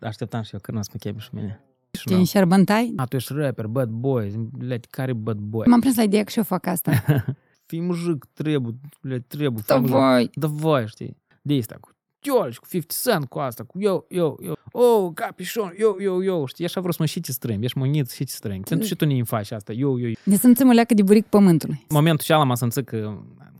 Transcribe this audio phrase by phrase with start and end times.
[0.00, 1.63] așteptam și eu când o să mă chemi și mine.
[1.91, 2.19] Și Te nu.
[2.19, 2.93] înșerbântai?
[2.95, 5.67] A, tu ești rapper, bad boy, blядь, care bad boy?
[5.67, 7.03] M-am prins la ideea că și eu fac asta.
[7.65, 9.63] Fii mujic, trebuie, blядь, trebuie.
[9.65, 9.91] fii mujic.
[9.91, 10.29] Давай!
[10.33, 11.17] Давай, știi?
[11.41, 15.73] De asta cu Tiolci, cu 50 Cent, cu asta, cu eu, eu, eu, oh, capișon,
[15.77, 16.65] eu, eu, eu, știi?
[16.65, 18.63] Așa vreau să mă și te strâng, ești monit și te strâng.
[18.67, 20.11] Pentru și tu nu-i faci asta, eu, eu.
[20.23, 21.85] Ne simțim o leacă de buric pământului.
[21.89, 23.17] Momentul și ala m-a simțit că,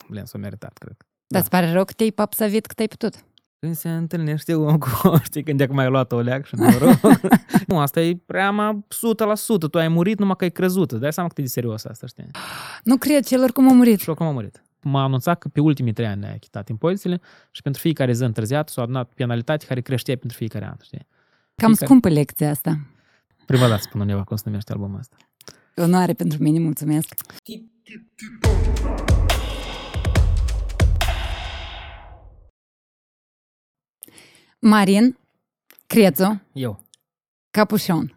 [0.10, 0.98] blin, s-a meritat, cred.
[1.28, 3.26] Dar îți pare rău că te-ai papsavit cât ai putut.
[3.66, 4.90] Când se întâlnește om cu
[5.24, 7.00] știi, când e că mai luat o leac și noroc.
[7.68, 8.84] nu, asta e prea
[9.66, 11.86] 100%, tu ai murit numai că ai crezut, îți dai seama cât e de serios
[11.86, 12.26] asta, știi?
[12.84, 14.00] Nu cred, celor cum a murit.
[14.00, 14.62] Și oricum a murit.
[14.82, 17.22] M-a anunțat că pe ultimii trei ani ne-a achitat impozitele
[17.52, 21.08] și pentru fiecare zi întârziat s-a adunat penalitate care creștea pentru fiecare an, știi?
[21.56, 22.80] Cam Fiecare- scumpă lecția asta.
[23.46, 25.16] Prima dată spun undeva cum se numește albumul ăsta.
[25.76, 27.14] Onoare pentru mine, mulțumesc.
[34.62, 35.18] Marin
[35.88, 36.80] Crețu, Eu.
[37.52, 38.16] Capușon,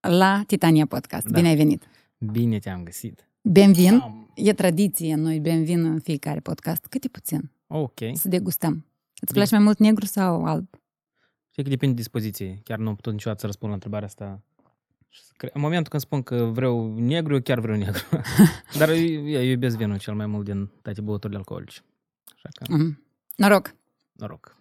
[0.00, 1.26] la Titania Podcast.
[1.26, 1.32] Da.
[1.38, 1.84] Bine ai venit!
[2.18, 3.28] Bine te-am găsit.
[3.40, 3.98] Benvin!
[4.00, 6.86] Am- E tradiție, noi benvin în fiecare podcast.
[6.86, 7.98] Cât puțin, Ok.
[8.14, 8.72] să degustăm.
[8.72, 9.34] Îți Bine.
[9.44, 10.68] place mai mult negru sau alb?
[11.50, 12.60] Știi că depinde de dispoziție.
[12.64, 14.42] Chiar nu am putut niciodată să răspund la întrebarea asta.
[15.08, 18.02] Și să cre- În momentul când spun că vreau negru, eu chiar vreau negru.
[18.78, 21.80] Dar eu, eu iubesc vinul cel mai mult din toate băuturile alcoolice.
[22.34, 23.02] Așa că, Mm.
[23.36, 23.74] Noroc!
[24.12, 24.56] noroc.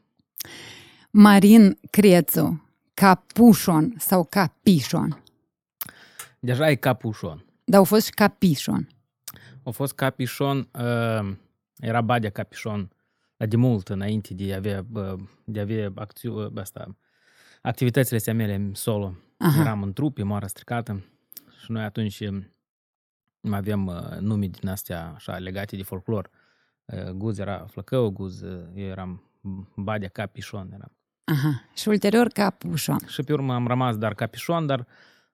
[1.18, 2.64] Marin Crețu,
[2.94, 5.24] Capușon sau Capișon?
[6.40, 7.46] Deja e capușon.
[7.64, 8.88] Dar au fost și Capișon.
[9.64, 11.36] A fost capișon, uh,
[11.78, 12.92] era Badea capișon,
[13.38, 16.98] dar de mult înainte de a avea, uh, de a avea acțiu, asta,
[17.62, 19.16] activitățile astea mele solo.
[19.38, 19.62] Aha.
[19.62, 21.06] Eram în trupe, moară stricată
[21.64, 22.52] și noi atunci um,
[23.42, 26.30] mai aveam uh, nume din astea așa legate de folclor.
[26.86, 29.24] Uh, Guz era Flăcău, Guz, uh, eu eram
[29.76, 30.72] Badea Capișon.
[30.74, 30.95] Eram.
[31.26, 31.64] Aha.
[31.76, 33.00] Și ulterior Capușon.
[33.08, 34.88] Și pe urmă am rămas dar Capișon, dar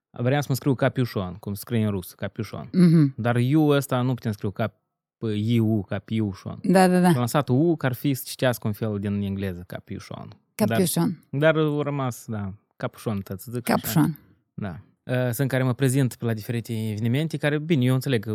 [0.10, 2.70] vreau să mă scriu Capiușon, cum scrie în rus, Capiușon.
[2.72, 3.14] Mhm.
[3.18, 4.74] Dar U ăsta nu putem scriu ca
[5.36, 6.60] IU, ca Piușon.
[6.64, 7.20] Da, da, Am da.
[7.20, 10.28] lăsat U, că ar fi să citească un fel din engleză, ca Piușon.
[10.56, 11.24] Capușon.
[11.30, 13.82] Dar, dar a rămas, da, capușon, tot să zic așa.
[13.82, 14.20] Capușon.
[14.54, 14.80] Da.
[15.04, 18.30] Uh, Sunt care mă prezint pe la diferite evenimente care, bine, eu înțeleg că,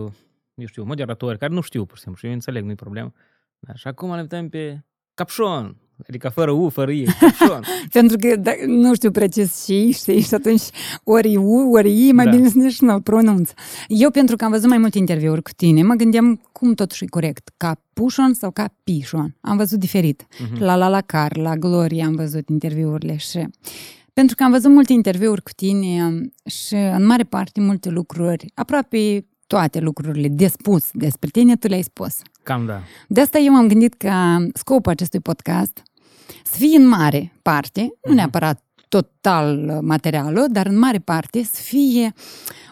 [0.55, 3.13] eu știu, moderatori care nu știu, pur și simplu, și eu înțeleg, nu-i problemă.
[3.59, 5.77] Da, și acum le uităm pe capșon,
[6.09, 7.65] adică fără U, fără I, capșon.
[7.93, 10.63] Pentru că da, nu știu precis și știi, și atunci
[11.05, 12.31] ori U, ori I, mai Da.
[12.31, 13.51] bine să nici nu pronunț.
[13.89, 17.07] Eu, pentru că am văzut mai multe interviuri cu tine, mă gândeam cum totuși e
[17.07, 19.37] corect, Capușon sau Capișon.
[19.41, 20.27] Am văzut diferit.
[20.53, 20.63] Mhm.
[20.63, 23.47] La La La Car, la Gloria am văzut interviurile și...
[24.13, 29.27] Pentru că am văzut multe interviuri cu tine și în mare parte multe lucruri, aproape
[29.47, 32.17] toate lucrurile de spus despre tine, tu le-ai spus.
[32.47, 32.81] Cam da.
[33.09, 35.83] De asta eu am gândit că scopul acestui podcast
[36.45, 42.13] să fie în mare parte, nu neapărat total materialul, dar în mare parte să fie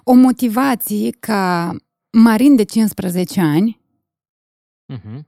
[0.04, 1.74] o motivație ca
[2.12, 3.80] Marin de 15 ani
[4.92, 5.26] Mhm.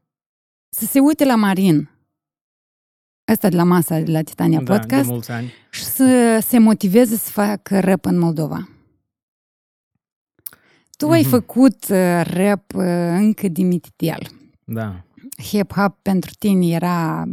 [0.71, 1.91] să se uite la Marin,
[3.33, 5.53] ăsta de la masa de la Titania Da, de Podcast, mulți ani.
[5.71, 8.69] și să se motiveze să facă rap în Moldova.
[10.97, 11.29] Tu ai Mhm.
[11.31, 12.85] făcut uh, rap uh,
[13.19, 14.19] încă de mititel.
[14.65, 15.01] Da.
[15.43, 17.25] hip-hop pentru tine era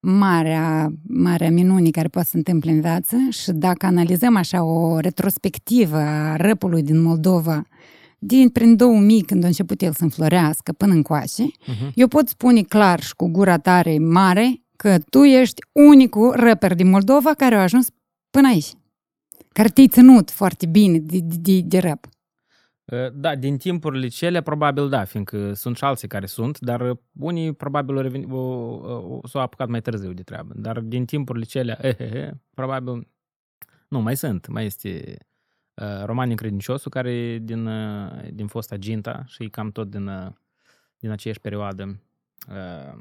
[0.00, 4.98] marea, marea minune care poate să se întâmple în viață și dacă analizăm așa o
[4.98, 7.62] retrospectivă a rapului din Moldova
[8.18, 11.90] din prin 2000, când a început el să înflorească până încoace, Mhm.
[11.94, 16.88] eu pot spune clar și cu gura tare mare că tu ești unicul rapper din
[16.90, 17.88] Moldova care a ajuns
[18.30, 18.70] până aici.
[19.52, 22.08] Care te-ai ținut foarte bine de, de, de, de rap.
[22.92, 26.96] Uh, Da, din timpurile cele, probabil da, fiindcă sunt și alții care sunt, dar uh,
[27.18, 30.52] unii probabil au reveni- o- o- s-au apucat mai târziu de treabă.
[30.56, 33.08] Dar din timpurile cele, eh, eh, eh, probabil,
[33.88, 34.46] nu, mai sunt.
[34.48, 35.16] Mai este
[35.74, 40.06] uh, Roman Încredinciosul, care e din, uh, din fosta Ginta și e cam tot din,
[40.06, 40.26] uh,
[40.98, 42.00] din aceeași perioadă.
[42.48, 43.00] Uh,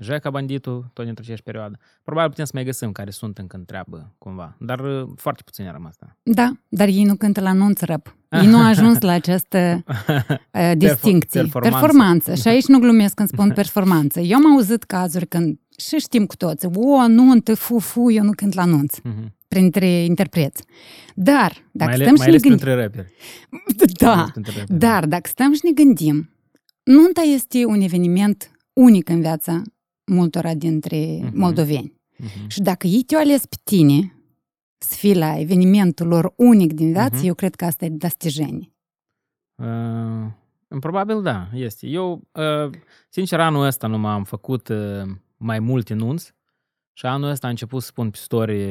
[0.00, 1.78] Jeca Banditul, tot dintr aceeași perioadă.
[2.02, 4.56] Probabil putem să mai găsim care sunt încă în treabă, cumva.
[4.58, 6.06] Dar uh, foarte puțini a rămas, da.
[6.22, 8.16] Da, dar ei nu cântă la anunț rap.
[8.32, 11.40] Ei nu au ajuns la această uh, distincție.
[11.40, 11.78] performanță.
[11.78, 12.34] performanță.
[12.34, 14.20] Și aici nu glumesc când spun performanță.
[14.20, 18.30] Eu am auzit cazuri când, și știm cu toți, o, nuntă, fu, fu, eu nu
[18.32, 19.34] cânt la anunț, Mhm.
[19.48, 20.62] printre interpreți.
[21.14, 22.58] Dar, dacă mai, ale- stăm mai și ne ales gândim...
[22.58, 23.12] printre rapperi.
[23.50, 24.78] Mai Da, ales printre rapperi.
[24.78, 26.30] dar dacă stăm și ne gândim,
[26.82, 29.62] nunta este un eveniment unic în viața
[30.06, 31.38] multora dintre Mhm.
[31.38, 31.92] moldoveni.
[32.16, 32.48] Mhm.
[32.48, 34.16] Și dacă ei te-au ales pe tine
[34.81, 37.25] să fii la evenimentul lor unic din viață, Mhm.
[37.25, 38.71] eu cred că asta e достижение.
[39.55, 40.31] Uh,
[40.79, 41.87] probabil da, este.
[41.87, 42.69] Eu, uh,
[43.09, 45.01] sincer, anul ăsta nu m-am făcut uh,
[45.37, 46.35] mai multe nunți
[46.93, 48.65] Și anul ăsta a început să pun pe story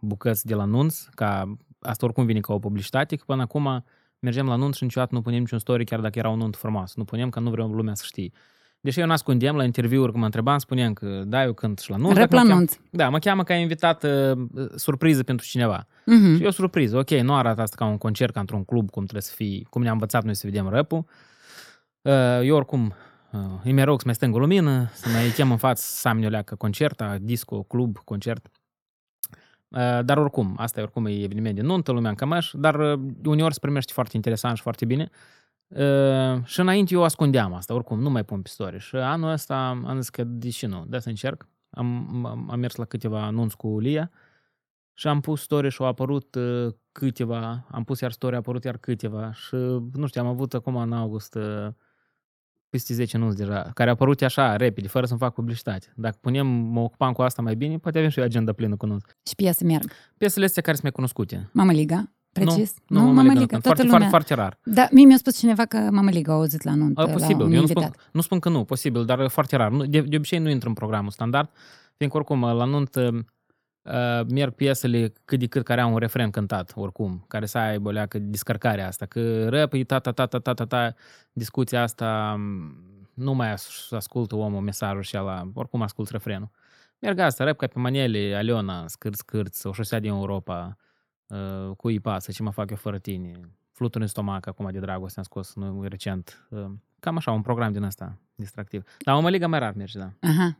[0.00, 3.84] bucăți de la anunț, ca asta oricum vine ca o publicitate, că până acum
[4.18, 6.94] mergem la anunț și niciodată nu punem niciun story, chiar dacă era un nunt frumos.
[6.94, 8.30] Nu punem că nu vrem lumea să știe.
[8.83, 11.95] Deși eu n-ascundem la interviuri, cum mă întrebam, spuneam că da, eu cânt și la
[11.95, 12.17] anunț.
[12.17, 12.75] Rep la anunț.
[12.89, 14.37] Da, mă cheamă ca invitat uh,
[14.75, 15.87] surpriză pentru cineva.
[16.05, 16.35] Mhm.
[16.35, 16.97] Și e o surpriză.
[16.97, 19.81] Ok, nu arată asta ca un concert, ca într-un club, cum trebuie să fie, cum
[19.81, 21.05] ne-am învățat noi să vedem rap-ul.
[22.01, 22.93] Uh, Eu oricum
[23.31, 26.07] uh, îi mai rog să mai stâng o lumină, să mai chem în față să
[26.07, 28.47] am eu leacă concert, disco, club, concert.
[29.67, 32.99] Uh, Dar oricum, asta e oricum e eveniment de nuntă, lumea în cămăș, dar uh,
[33.25, 35.09] uneori se primește foarte interesant și foarte bine.
[35.11, 35.17] Uh,
[36.43, 38.79] Și înainte eu ascundeam asta, oricum, nu mai pun pe story.
[38.79, 41.47] Și anul ăsta am zis că de ce nu, da să încerc.
[41.69, 44.11] Am, am, am mers la câteva anunți cu Lia
[44.93, 48.63] și am pus story și au apărut uh, câteva, am pus iar story, a apărut
[48.63, 49.55] iar câteva și
[49.93, 51.67] nu știu, am avut acum în august uh,
[52.69, 55.93] peste 10 anunți deja, care au apărut așa, repede, fără să-mi fac publicitate.
[55.95, 58.85] Dacă punem, mă ocupam cu asta mai bine, poate avem și o agenda plină cu
[58.85, 59.05] anunți.
[59.27, 59.91] Și piese merg.
[60.17, 61.49] Piesele astea care sunt mai cunoscute.
[61.51, 62.73] Mama Liga, precis?
[62.87, 64.09] Nu, nu, Mama Liga, Liga, foarte, toată foarte, lumea.
[64.09, 64.59] foarte rar.
[64.63, 67.45] Da, mie mi-a spus cineva că Mama Liga a auzit la nuntă, Uh, la posibil,
[67.45, 68.09] un eu nu spun, invitat.
[68.11, 69.71] nu spun că nu, posibil, dar foarte rar.
[69.71, 71.49] Nu, de, de obicei nu intră în programul standard,
[71.97, 73.25] fiindcă oricum la nuntă
[73.81, 77.87] uh, merg piesele cât de cât care au un refren cântat, oricum, care să aibă
[77.87, 80.93] o leacă descărcarea asta, că rap e ta, ta, ta, ta, ta, ta, ta,
[81.33, 82.75] discuția asta m,
[83.13, 86.49] nu mai as- ascultă omul mesajul și ala, oricum ascult refrenul.
[86.99, 90.83] Merg asta, rap ca pe manele, Aliona, scârț, scârț, o șosea din Europa, uh,
[91.77, 93.31] cu pasă, ce mă fac eu fără tine,
[93.71, 96.47] fluturi în stomac, acum de dragoste am scos nu, recent.
[96.49, 96.65] Uh,
[96.99, 98.83] Cam așa, un program din ăsta distractiv.
[99.05, 100.11] Dar Mama Liga mai rar merge, da.
[100.19, 100.57] Aha.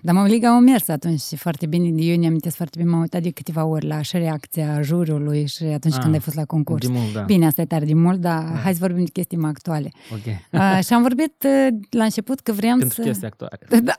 [0.00, 2.02] Dar Mama Liga a mers atunci și foarte bine.
[2.02, 5.94] Eu ne-am foarte bine, m-am uitat de câteva ori la și reacția juriului și atunci
[5.94, 6.86] Ah, când ai fost la concurs.
[6.86, 7.20] De mult, da.
[7.20, 8.56] Bine, asta e tare de mult, dar Da.
[8.58, 9.90] hai să vorbim de chestii mai actuale.
[10.12, 10.24] Ok.
[10.52, 13.06] Uh, și am vorbit uh, la început că vrem Pentru să...
[13.08, 13.58] chestii actuale.
[13.82, 13.94] Da.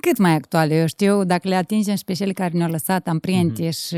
[0.00, 3.62] Cât mai actuale, eu știu, dacă le atingem și pe cele care ne-au lăsat amprente
[3.62, 3.70] Mhm.
[3.70, 3.96] și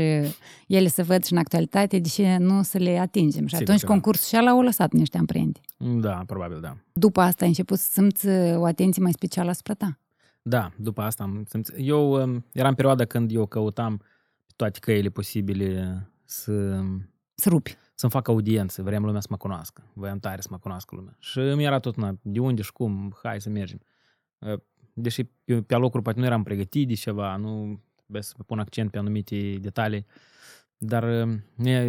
[0.67, 3.41] ele se văd și în actualitate, de ce nu să le atingem?
[3.47, 3.91] Și Sigur atunci că da.
[3.91, 5.59] concursul și ăla au lăsat niște amprente.
[5.77, 6.75] Da, probabil, da.
[6.93, 9.97] După asta ai început să simți uh, o atenție mai specială asupra ta.
[10.45, 11.75] Da, după asta am simțit.
[11.77, 14.01] Eu um, era în perioada când eu căutam
[14.55, 16.81] toate căile posibile să,
[17.35, 17.77] Să rupi.
[17.95, 21.15] să-mi fac audiență, vreau lumea să mă cunoască, voiam tare să mă cunoască lumea.
[21.19, 23.79] Și mi era tot, na, de unde și cum, hai să mergem.
[24.39, 24.59] Uh,
[24.93, 28.91] Deși pe, pe alocuri poate nu eram pregătit de ceva, nu trebuie să pun accent
[28.91, 30.05] pe anumite detalii,
[30.77, 31.39] dar uh,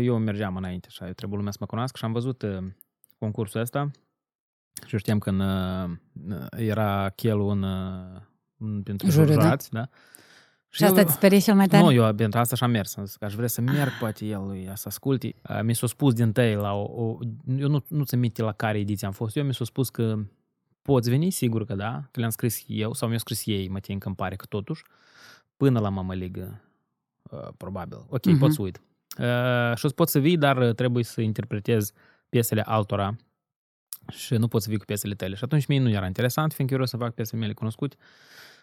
[0.03, 2.59] eu mergeam înainte și trebuie lumea să mă cunoască și am văzut uh,
[3.19, 3.91] concursul ăsta
[4.87, 8.34] și eu știam că în, uh, era chelul în, uh, în
[8.85, 9.41] pentru Juriu, da?
[9.43, 9.89] jurați, da?
[10.69, 11.83] Și asta eu- te sperie cel mai tare?
[11.83, 12.97] nu, eu pentru asta și-am mers.
[12.97, 15.35] Am zis că aș vrea să merg, poate el lui, să asculti.
[15.49, 17.19] Uh, Mi s-a spus din tăi la o, o
[17.59, 20.17] eu nu, nu ți minte la care ediție am fost eu, mi s-a spus că
[20.83, 23.99] poți veni, sigur că da, că le-am scris eu, sau mi-au scris ei, mă tin
[23.99, 24.83] că îmi pare că totuși,
[25.57, 26.61] până la Mama Ligă,
[27.31, 27.99] uh, probabil.
[28.09, 28.37] Ok, Mhm.
[28.37, 28.39] uh-huh.
[28.39, 28.81] pot să uit.
[29.19, 31.93] Uh, și o să pot să vii, dar uh, trebuie să interpretez
[32.29, 33.17] piesele altora
[34.09, 35.35] și nu poți să vii cu piesele tale.
[35.35, 37.97] Și atunci mie nu era interesant, fiindcă eu vreau să fac piesele mele cunoscute.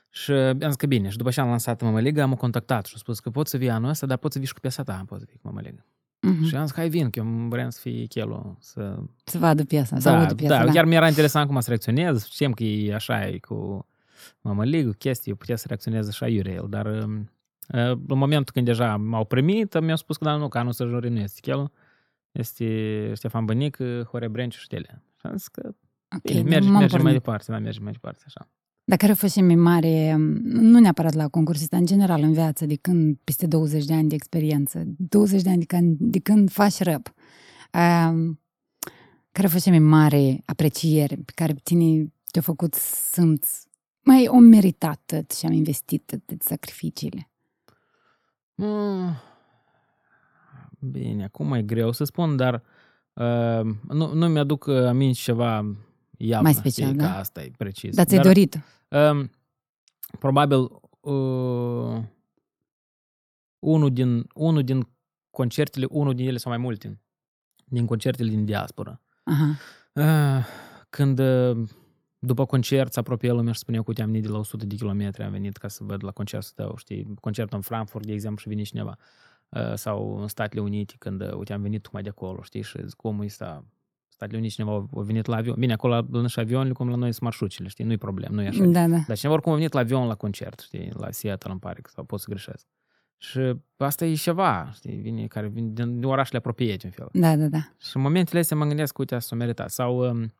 [0.09, 1.09] Și am zis că bine.
[1.09, 3.57] Și după ce am lansat Mama Liga, am contactat și am spus că pot să
[3.57, 5.47] vii anul ăsta, dar pot să vii și cu piesa ta, pot să vii cu
[5.47, 5.85] Mama Liga.
[6.21, 6.45] Mhm.
[6.45, 8.55] Și am zis, hai vin, că eu vreau să fie chelul.
[8.59, 8.97] Să...
[9.23, 10.71] Să vadă piesa, să Da, audă piesa, da, da.
[10.71, 12.25] chiar mi-era interesant cum să reacționez.
[12.25, 13.87] Știam că e așa, e cu
[14.41, 17.21] Mama Liga, chestii, putea să reacționez așa iurea el, dar uh,
[18.07, 21.09] în momentul când deja m-au primit, mi-au spus că da, nu, că anul să juri
[21.09, 21.71] nu este chelul,
[22.31, 22.65] este
[23.15, 23.77] Ștefan Bănic,
[24.09, 25.03] Hore Brenciu și Ștele.
[25.21, 25.75] Și am zis că
[26.15, 27.23] Ok, bine, merge, m-am merge mai pornit.
[27.23, 28.49] departe, da, merge mai departe, așa.
[28.83, 32.65] Dar care a fost cel mai mare, nu neapărat la concursista, în general în viață,
[32.65, 36.51] de când, peste 20 de ani de experiență, 20 de ani de când, de când
[36.51, 37.07] faci rap,
[37.73, 38.39] um,
[39.31, 43.67] care a fost cea mai mare apreciere pe care pe tine te-a făcut să simți
[44.01, 47.29] mai om meritat tot și am investit atât sacrificiile.
[48.55, 49.15] Mm,
[50.79, 52.63] Bine, acum e greu să spun, dar
[53.13, 55.75] uh, nu, nu mi-aduc uh, aminte ceva
[56.17, 57.11] iavnă, Mai special, știi, da?
[57.11, 57.95] că asta e precis.
[57.95, 58.63] Dar ți-ai dorit?
[58.87, 59.31] Um,
[60.19, 60.59] probabil
[60.99, 62.03] uh,
[63.59, 64.87] unul, din, unul din
[65.29, 66.99] concertele, unul din ele sau mai multe,
[67.65, 69.01] din concertele din diaspora.
[69.23, 69.55] Aha.
[69.93, 70.45] Uh,
[70.89, 71.69] când uh,
[72.19, 74.75] după concert se apropie lumea și spunea că uite, am venit de la 100 de
[74.75, 78.41] kilometri, am venit ca să văd la concertul tău, știi, concertul în Frankfurt, de exemplu,
[78.41, 78.97] și vine cineva.
[78.97, 79.30] Uh,
[79.73, 82.95] sau în Statele Unite, când, uh, uite, am venit tocmai de acolo, știi, și zic,
[82.95, 83.63] cum este
[84.09, 85.55] Statele Unite cineva a a venit la avion.
[85.59, 88.47] Bine, acolo la și avionul, cum la noi sunt marșucile, știi, nu-i problem, nu e
[88.47, 88.63] așa.
[88.63, 88.97] Da, da.
[89.07, 92.03] Dar cineva oricum a venit la avion la concert, știi, la Seattle, îmi pare, sau
[92.03, 92.65] pot să greșesc.
[93.17, 97.09] Și asta e ceva, știi, vine, care vine din, din orașele apropiate, în fel.
[97.11, 97.57] Da, da, da.
[97.79, 99.69] Și în momentele astea mă gândesc, uite, asta s-a meritat.
[99.69, 100.33] Sau um,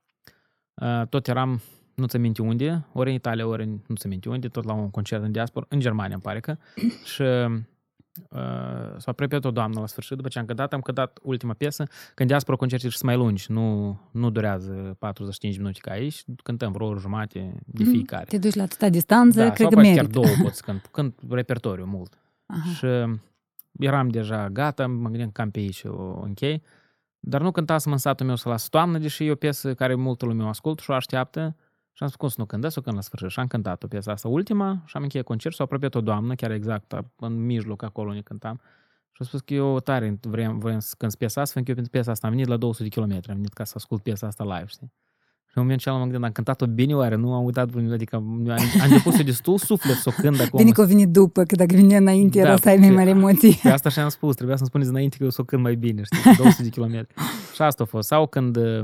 [0.73, 1.61] uh, tot eram,
[1.95, 4.73] nu ți minte unde, ori în Italia, ori în, nu ți minte unde, tot la
[4.73, 6.57] un concert în diaspora, în Germania, îmi pare că.
[7.13, 7.59] și uh,
[8.97, 12.29] s-a apropiat o doamnă la sfârșit, după ce am cântat, am cântat ultima piesă, când
[12.29, 16.99] diaspora concertele sunt mai lungi, nu, nu durează 45 minute ca aici, cântăm vreo oră
[16.99, 17.91] jumate de Mhm.
[17.91, 18.25] fiecare.
[18.25, 20.05] Te duci la atâta distanță, da, cred sau că poate merită.
[20.13, 22.17] chiar două pot să cânt, cânt repertoriu mult.
[22.45, 22.69] Aha.
[22.69, 23.19] Și
[23.79, 26.63] eram deja gata, mă gândeam că cam pe aici o închei.
[27.19, 30.25] Dar nu cântasem în satul meu să las toamnă, deși e o piesă care multă
[30.25, 31.55] lume o ascultă și o așteaptă.
[31.93, 33.29] Și am spus, cum să nu cântesc, o cânt la sfârșit.
[33.29, 35.55] Și am cântat o piesă asta ultima și am încheiat concert.
[35.55, 38.59] S-a apropiat o doamnă, chiar exact în mijloc acolo unde cântam.
[39.11, 41.97] Și a spus că eu tare vreau, vreau să cânt piesa asta, fiindcă eu pentru
[41.97, 44.43] piesa asta am venit la 200 de kilometri, am venit ca să ascult piesa asta
[44.43, 44.91] live, știi?
[45.45, 47.15] Și în momentul acela mă gândeam, am cântat-o bine oare?
[47.15, 48.49] Nu am uitat, vreun- adică am,
[48.81, 50.57] am depus eu destul suflet să o cânt acum.
[50.59, 52.93] Bine că a venit după, că dacă vine înainte Da, era să ai mai pe-
[52.93, 53.59] mari emoții.
[53.63, 56.01] Pe asta și-am spus, trebuia să-mi spuneți înainte că eu să o cânt mai bine,
[56.03, 57.13] știi, 200 de kilometri.
[57.53, 58.07] Și asta a fost.
[58.07, 58.81] Sau când uh,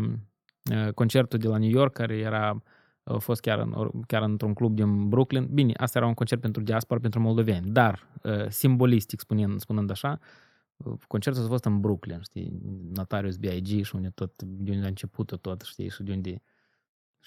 [0.93, 2.61] concertul de la New York, care era
[3.07, 5.47] a fost chiar, în, chiar într-un club din Brooklyn.
[5.53, 10.19] Bine, asta era un concert pentru diaspora, pentru moldoveni, dar uh, simbolistic, spunând, spunând așa,
[10.77, 12.61] uh, concertul a fost în Brooklyn, știi,
[12.93, 13.85] Notarius B.I.G.
[13.85, 16.41] și unde tot, de unde a început tot, știi, și de unde...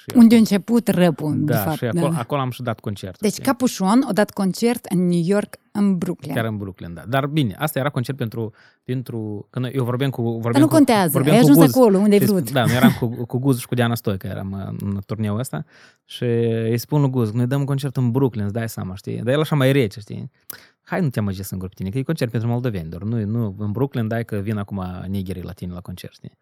[0.00, 1.76] Și Unde a început răpul, de da, fapt.
[1.76, 3.21] și acolo, acolo am și dat concert.
[3.21, 3.42] Deci știi?
[3.42, 6.35] Capușon a dat concert în New York, în Brooklyn.
[6.35, 7.02] Chiar în Brooklyn, da.
[7.09, 8.52] Dar bine, asta era concert pentru...
[8.85, 10.23] pentru că noi, eu vorbeam cu...
[10.23, 12.49] Vorbeam Dar nu cu, contează, vorbeam ai cu ajuns Guz, acolo, unde ai și vrut.
[12.49, 15.38] sp- Da, noi eram cu, cu Guz și cu Diana Stoica, eram uh, în turneul
[15.38, 15.64] ăsta
[16.04, 16.25] și
[16.71, 19.16] îi spun lui Guz, noi dăm un concert în Brooklyn, îți dai seama, știi?
[19.23, 20.30] Dar el așa mai rece, știi?
[20.83, 23.54] Hai, nu te amăgești singur pe tine, că e concert pentru moldoveni, doar nu, nu,
[23.59, 26.33] în Brooklyn dai că vin acum nigerii la tine la concert, știi?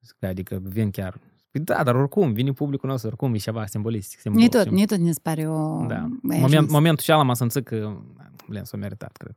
[0.00, 1.14] Zic, Adică vin chiar...
[1.54, 4.18] Păi da, dar oricum, vine publicul nostru, oricum e ceva simbolistic.
[4.20, 4.78] Simbol, Nu tot, simbol.
[4.78, 5.86] nu tot ne pare o...
[5.86, 5.94] Da.
[5.94, 6.70] ai Moment, ajuns.
[6.70, 7.96] momentul acela m-a simțit că,
[8.48, 9.36] blin, s-a meritat, cred.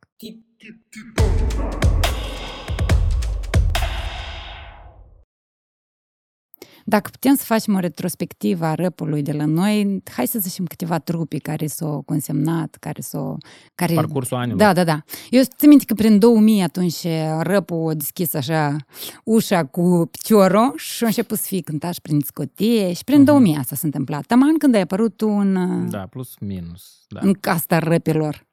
[6.89, 10.99] Dacă putem să facem o retrospectivă a răpului de la noi, hai să zicem câteva
[10.99, 13.37] trupe care s-au consemnat, care s-au...
[13.75, 13.93] Care...
[13.93, 14.57] Parcursul anilor.
[14.57, 15.03] Da, da, da.
[15.29, 17.05] Eu țin minte că prin 2000 atunci
[17.39, 18.75] răpul a deschis așa
[19.23, 22.95] ușa cu piciorul și a început să fie cântat și prin discoteci.
[22.97, 23.25] Și prin Mhm.
[23.25, 24.25] 2000 asta s-a întâmplat.
[24.25, 25.53] Taman când a apărut un...
[25.89, 27.05] Da, plus minus.
[27.09, 27.19] Da.
[27.23, 28.45] în casta răpilor.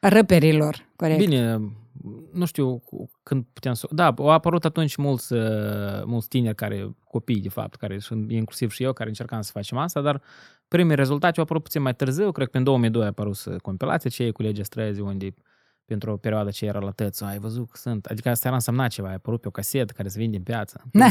[0.00, 1.18] Răperilor, corect.
[1.18, 1.60] Bine,
[2.32, 3.88] nu știu cu- când puteam să...
[3.90, 5.40] Da, au apărut atunci mulți, uh,
[6.04, 9.78] mulți tineri care, copii de fapt, care sunt inclusiv și eu, care încercam să facem
[9.78, 10.22] asta, dar
[10.68, 14.10] primii rezultate au apărut puțin mai târziu, cred că în 2002 a apărut uh, compilația
[14.10, 15.34] cei cu legea străzii, unde
[15.84, 18.90] pentru o perioadă ce era la tățu, ai văzut că sunt, adică asta era însemnat
[18.90, 20.82] ceva, a apărut pe o casetă care se vinde în piață.
[20.92, 21.06] Da.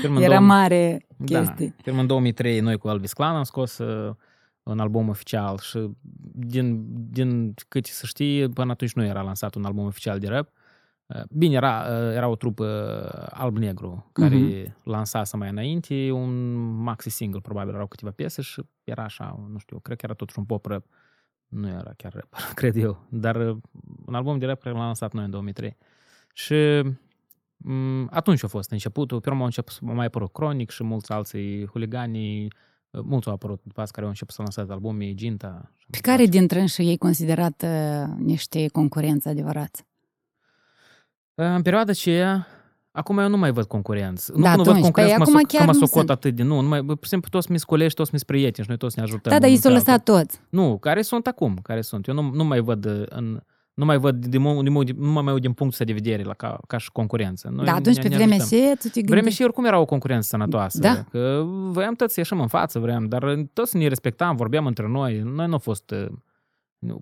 [0.00, 1.74] Firmă în Era două- mare Da, chestie.
[1.82, 4.14] firmă în 2003 noi cu Elvis Clan am scos uh,
[4.62, 5.88] un album oficial și
[6.32, 10.48] din, din cât să știi, până atunci nu era lansat un album oficial de rap.
[11.06, 12.66] Uh, Bine, era, uh, era o trupă
[13.34, 14.76] alb-negru care Mhm.
[14.84, 19.78] lansase mai înainte un maxi single, probabil erau câteva piese și era așa, nu știu,
[19.78, 20.84] cred că era totuși un pop rap.
[21.48, 23.06] Nu era chiar rap, cred eu.
[23.08, 23.56] Dar uh,
[24.06, 25.76] un album de rap care l-am lansat noi în 2003.
[26.34, 26.82] Și
[27.62, 29.20] Mm, atunci a fost începutul.
[29.20, 32.52] Pe urmă au început, să mai apărut Chronic și mulți alții huliganii,
[32.90, 35.70] mulți au apărut după asta care au început să lanseze albume, Ginta.
[35.76, 36.16] și Pe așa.
[36.16, 39.84] care dintre și ei considerat uh, niște concurenți adevărați?
[41.34, 42.46] În perioada aceea,
[42.90, 44.32] acum eu nu mai văd concurență.
[44.36, 45.72] Nu Da, că nu văd atunci, concurență, păi că mă, acum so- că chiar mă
[45.72, 46.10] nu socot sunt.
[46.10, 46.42] atât de...
[46.42, 48.96] Nu, nu mai, pur și simplu toți mi colegi, toți mi prieteni și noi toți
[48.98, 49.32] ne ajutăm.
[49.32, 50.14] Da, dar ei unul s-au pe lăsat altul.
[50.14, 50.40] toți.
[50.50, 52.06] Nu, care sunt acum, care sunt.
[52.06, 53.42] Eu nu, nu mai văd uh, în,
[53.80, 56.34] nu mai văd din, din, din, nu mai uit din punctul ăsta de vedere la,
[56.34, 57.48] ca, ca și concurență.
[57.48, 58.58] Noi Da, atunci ne- pe ne vremea ajutăm.
[58.58, 59.36] aceea tu te Vremea gândești...
[59.38, 60.78] și oricum era o concurență sănătoasă.
[60.80, 61.04] Da.
[61.10, 65.18] Că voiam toți să ieșim în față, vreau, dar toți ne respectam, vorbeam între noi.
[65.24, 66.06] Noi nu a fost uh,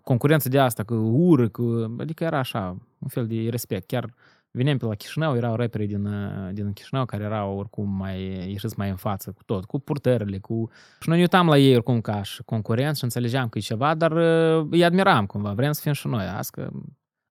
[0.02, 3.86] concurență de asta, cu ură, cu, adică era așa, un fel de respect.
[3.86, 4.14] Chiar
[4.50, 8.78] veneam pe la Chișinău, erau raperi din, uh, din Chișinău care erau oricum mai ieșiți
[8.78, 10.70] mai în față cu tot, cu purtările, cu...
[11.00, 13.94] Și noi ne uitam la ei oricum ca și concurenți și înțelegeam că e ceva,
[13.94, 16.24] dar uh, îi admiram cumva, vrem să fim și noi.
[16.24, 16.70] Asta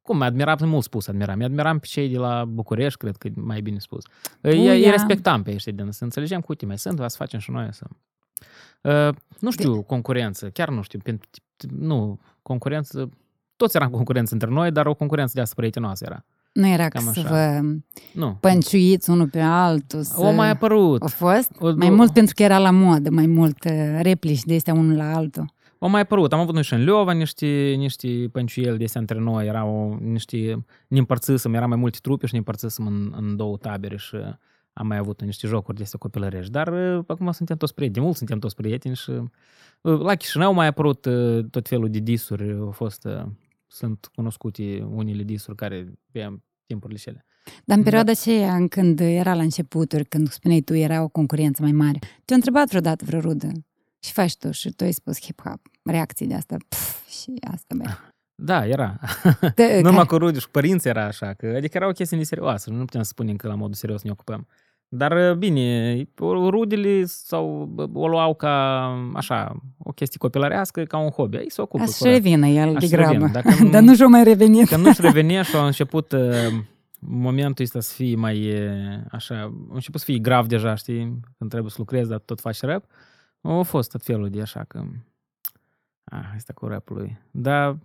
[0.07, 1.41] cum, admiram, mult spus admiram.
[1.41, 4.03] admiram pe cei de la București, cred că e mai bine spus.
[4.41, 4.91] Îi, îi Puia.
[4.91, 7.69] respectam pe ăștia din să înțelegem cu uite, mai sunt, va să facem și noi
[7.73, 7.85] să...
[8.81, 11.29] Uh, nu știu, concurență, chiar nu știu, pentru,
[11.69, 13.09] nu, concurență,
[13.55, 16.25] toți eram concurență între noi, dar o concurență de asta prietenoasă era.
[16.57, 17.29] Nu era Cam ca să așa.
[17.29, 17.67] vă
[18.13, 18.37] Nu.
[18.39, 20.01] pănciuiți unul pe altul.
[20.03, 20.21] Să...
[20.21, 21.01] O mai apărut.
[21.03, 21.51] A fost?
[21.59, 24.73] O- Mai o- mult pentru că era la modă, mai mult uh, replici de astea
[24.73, 25.55] unul la altul.
[25.79, 26.33] Au mai apărut.
[26.33, 29.47] Am avut noi și în Leova niște, niște pănciuieli de astea între noi.
[29.47, 30.65] Erau niște...
[30.87, 34.15] Ne împărțisem, era mai multe trupe și ne împărțisem în, în două tabere și
[34.73, 36.51] am mai avut niște jocuri de astea copilărești.
[36.51, 38.05] Dar uh, acum suntem toți prieteni.
[38.05, 39.09] Mult suntem toți prieteni și
[39.81, 42.51] uh, la Chișinău mai apărut uh, tot felul de disuri.
[42.59, 43.05] Au fost...
[43.05, 43.23] uh,
[43.69, 47.25] Sunt cunoscute unele disuri care pe timpurile cele.
[47.65, 47.89] Dar în Da.
[47.89, 51.99] perioada aceea, în când era la începuturi, când spuneai tu, era o concurență mai mare,
[52.25, 53.51] te-a întrebat vreodată vreo rudă?
[53.99, 57.85] Și faci tu și tu ai spus hip-hop, reacții de asta, pf, și asta, bă.
[58.35, 58.99] Da, era.
[59.55, 61.33] De, Numai care- cu rude și cu părinții era așa.
[61.33, 62.69] Că, adică era o chestie neserioasă.
[62.69, 64.47] Nu putem să spunem că la modul serios ne ocupăm.
[64.89, 71.37] Dar bine, rudele sau o luau ca așa, o chestie copilărească, ca un hobby.
[71.37, 71.83] Ei se ocupă.
[71.83, 72.15] Așa corect.
[72.23, 73.11] revină el Așa de grabă.
[73.11, 73.29] revină.
[73.31, 74.67] Dacă nu- Dar nu și-o mai revenit.
[74.67, 76.21] Că nu-și revenea și a început uh,
[76.99, 81.49] momentul ăsta să fie mai uh, așa, a început să fie grav deja, știi, când
[81.49, 82.83] trebuie să lucrezi, dar tot faci rap.
[83.41, 84.83] A fost tot felul de așa că...
[86.03, 87.17] Ah, asta cu rap lui.
[87.31, 87.77] Dar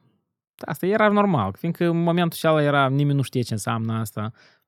[0.67, 4.62] asta era normal, fiindcă în momentul acela era, nimeni nu știe ce înseamnă asta, Mm,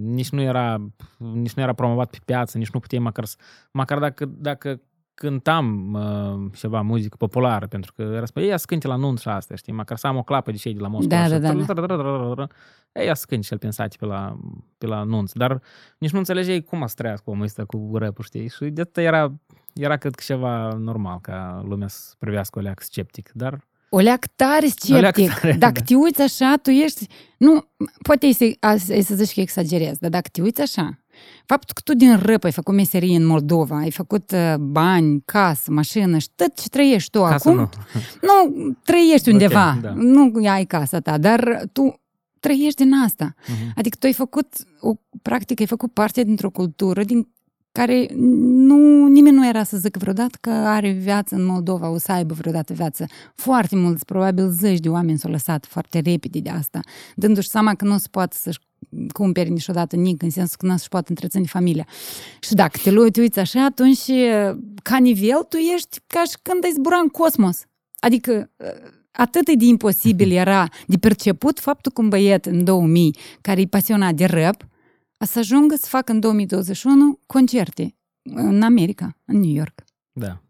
[0.00, 0.76] nici nu era,
[1.18, 3.36] nici nu era promovat pe piață, nici nu puteai măcar, să-
[3.72, 4.80] măcar dacă, dacă
[5.14, 9.28] cântam uh, ceva muzică populară, pentru că era spune, ia să cânte la nunți și
[9.28, 11.16] asta, știi, măcar să am o clapă de cei de la Moscova.
[11.16, 12.48] Da, și da, da, tră-tră-tră-tră-tră-tră.
[12.92, 14.38] Ei, ia să cânte și el pensate pe la,
[14.78, 15.60] pe la nunți, dar
[15.98, 19.32] nici nu înțelegeai cum să trăiască omul ăsta cu rap știi, și de atât era,
[19.74, 24.26] era cred că ceva normal ca lumea să privească o leac sceptic, dar O leac
[24.36, 25.32] tare leac sceptic.
[25.40, 25.84] tare, dacă da.
[25.84, 27.06] te uiți așa, tu ești...
[27.38, 27.64] Nu,
[28.02, 30.98] poate e să, a- e să zici că exagerez, dar dacă te uiți așa,
[31.46, 35.70] faptul că tu din râp ai făcut meserie în Moldova, ai făcut uh, bani, casă,
[35.70, 37.68] mașină și tot ce trăiești tu ca să acum, nu.
[38.28, 39.92] nu, trăiești undeva, da.
[39.96, 42.00] nu ai casa ta, dar tu
[42.40, 43.34] trăiești din asta.
[43.46, 43.72] Mhm.
[43.76, 47.28] Adică tu ai făcut, o, practic, ai făcut parte dintr-o cultură din
[47.78, 52.12] care nu, nimeni nu era să zică vreodată că are viață în Moldova, o să
[52.12, 53.06] aibă vreodată viață.
[53.34, 56.80] Foarte mulți, probabil zeci de oameni s-au lăsat foarte repede de asta,
[57.14, 58.58] dându-și seama că nu se poate să-și
[59.12, 61.86] cumpere niciodată nic, în sensul că nu se poate întreține familia.
[62.40, 64.10] Și dacă te lui- te uiți așa, atunci,
[64.82, 67.64] ca nivel, tu ești ca și când ai zbura în cosmos.
[67.98, 68.50] Adică
[69.12, 74.14] atât de imposibil era de perceput faptul că un băiet în 2000, care e pasionat
[74.14, 74.66] de rap, a
[75.18, 79.84] să ajungă să facă în 2021 concerte în America, în New York.
[80.12, 80.40] Da.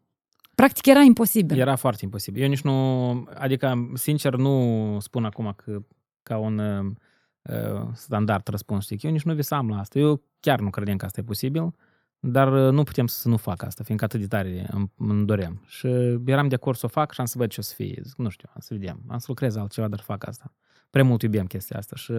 [0.55, 1.59] Practic era imposibil.
[1.59, 2.43] Era foarte imposibil.
[2.43, 5.83] Eu nici nu, adică, sincer, nu spun acum că
[6.23, 8.99] ca un uh, standard răspuns, știi?
[9.03, 9.99] Eu nici nu visam la asta.
[9.99, 11.75] Eu chiar nu credeam că asta e posibil,
[12.19, 15.63] dar uh, nu putem să nu fac asta, fiindcă atât de tare îmi, îmi doream.
[15.67, 15.87] Și
[16.27, 18.01] eram de acord să o fac și am să văd ce o să fie.
[18.03, 19.01] Zic, nu știu, am să vedem.
[19.09, 20.53] Am să lucrez altceva, dar fac asta.
[20.95, 21.97] Prea mult iubeam chestia asta.
[21.97, 22.13] Și,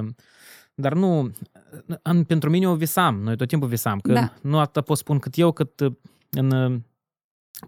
[0.74, 1.32] dar nu,
[2.02, 3.22] în, pentru mine o visam.
[3.22, 4.00] Noi tot timpul visam.
[4.00, 4.34] Că Da.
[4.42, 5.94] nu atât pot spun cât eu, cât uh,
[6.32, 6.80] în uh,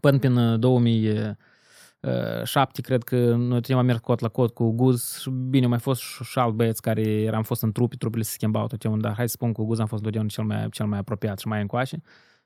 [0.02, 5.18] până prin 2007, cred că noi tot timpul am mers cot la cot cu Guz
[5.20, 8.24] și bine, au mai fost și, și alți băieți care eram fost în trupe, trupele
[8.24, 10.70] se schimbau tot timpul, dar hai să spun cu Guz am fost întotdeauna cel mai,
[10.70, 12.02] cel mai apropiat și mai încoace.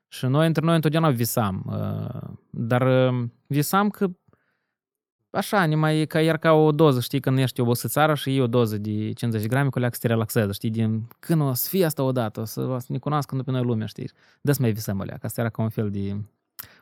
[0.08, 4.08] Și noi între noi întotdeauna visam, uh, dar uh, visam că
[5.32, 8.46] așa, numai ca iar ca o doză, știi, când ești obosit țară și iei o
[8.46, 11.68] doză de 50 de grame, cu leac să te relaxezi, știi, din când o să
[11.68, 14.10] fie asta odată, o să, o să ne cunoască pe noi lumea, știi.
[14.40, 16.16] Dă să mai visăm, alea, că asta era ca un fel de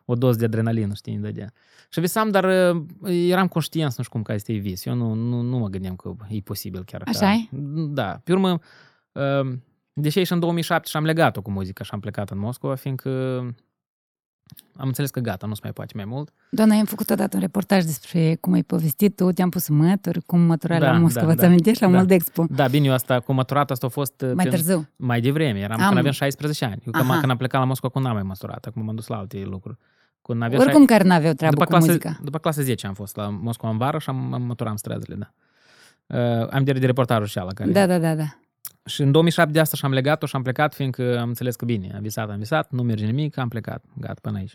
[0.05, 1.53] o doză de adrenalină, știi, îmi dădea.
[1.91, 2.83] Și visam, dar uh,
[3.29, 4.85] eram conștient, nu știu cum, că este vis.
[4.85, 7.03] Eu nu, nu, nu mă gândeam că e posibil chiar.
[7.07, 7.33] Așa ca...
[7.33, 7.49] e?
[7.89, 8.21] Da.
[8.25, 8.59] Pe urmă,
[9.13, 9.53] uh,
[9.93, 13.11] deși și în 2007 și am legat-o cu muzica și am plecat în Moscova, fiindcă
[14.77, 16.33] am înțeles că gata, nu se mai poate mai mult.
[16.51, 20.41] Doamna, am făcut odată un reportaj despre cum ai povestit tu, te-am pus mături, cum
[20.41, 21.47] mătura Da, la Moscova, da, ți da.
[21.47, 21.97] amintești, la Da.
[21.97, 22.45] Moldexpo.
[22.51, 24.89] Da, bine, eu asta cu măturat, asta a fost uh, Mai prin- târziu.
[24.97, 25.59] mai devreme.
[25.59, 26.83] Eram Am- când aveam 16 ani.
[26.87, 27.19] Eu Aha.
[27.19, 28.65] când am plecat la Moscova, când n-am mai măsurat.
[28.65, 29.79] Acum m-am dus la alte lucruri.
[30.23, 32.19] Când aveam Oricum care n-aveau treabă după cu clasa, muzica.
[32.23, 35.31] După clasa 10 am fost la Moscova în vară și am, am măturam străzile, da.
[36.41, 37.71] Uh, am de, de reportajul și ala care...
[37.71, 38.25] Da, da, da, da.
[38.85, 41.93] Și în 2007 de asta și-am legat-o și am plecat, fiindcă am înțeles că bine,
[41.95, 44.55] am visat, am visat, nu merge nimic, am plecat, gata, până aici.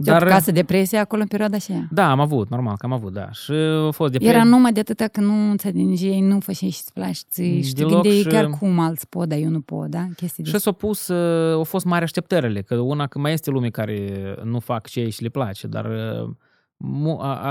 [0.00, 0.22] Dar...
[0.22, 1.88] Te casă depresie acolo în perioada aceea.
[1.90, 3.30] Da, am avut, normal că am avut, da.
[3.32, 3.52] Și
[3.86, 4.34] a fost depresie.
[4.34, 7.92] Era numai de atâta că nu înțelengeai, nu făceai și-ți place ție și te Deloc
[7.92, 10.06] gândeai și- chiar cum alți pot, dar eu nu pot, da?
[10.16, 13.50] Chestii de Și s-au pus, uh, au fost mari așteptările, că una că mai este
[13.50, 16.47] lume care nu fac ce ei și le place, dar uh, mu- a, a,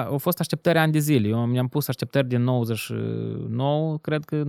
[0.07, 1.27] au fost așteptări ani de zile.
[1.27, 4.47] Eu mi-am pus așteptări din 99, cred că 98-99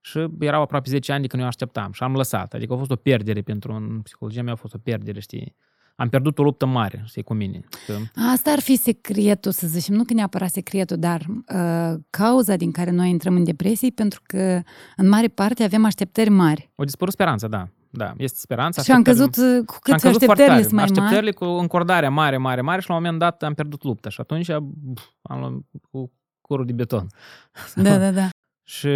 [0.00, 2.54] și erau aproape 10 ani de când eu așteptam și am lăsat.
[2.54, 5.56] Adică a fost o pierdere pentru un psihologie mea, a fost o pierdere, știi.
[5.96, 7.60] Am pierdut o luptă mare, știi, cu mine.
[7.86, 7.96] Că,
[8.32, 12.90] Asta ar fi secretul, să zicem, nu că neapărat secretul, dar uh, cauza din care
[12.90, 14.62] noi intrăm în depresie, pentru că
[14.96, 16.70] în mare parte avem așteptări mari.
[16.74, 17.68] o dispărut speranța, da.
[17.96, 18.82] Da, este speranța.
[18.82, 20.62] Și am așteptările- căzut, uh, cu Și cât am căzut foarte așteptările tare.
[20.62, 23.54] sunt mai mari, Așteptările cu încordarea mare, mare, mare și la un moment dat am
[23.54, 24.46] pierdut lupta și atunci
[24.94, 25.52] pf, am luat
[25.90, 27.06] cu curul de beton.
[27.74, 28.28] da, da, da.
[28.76, 28.88] Și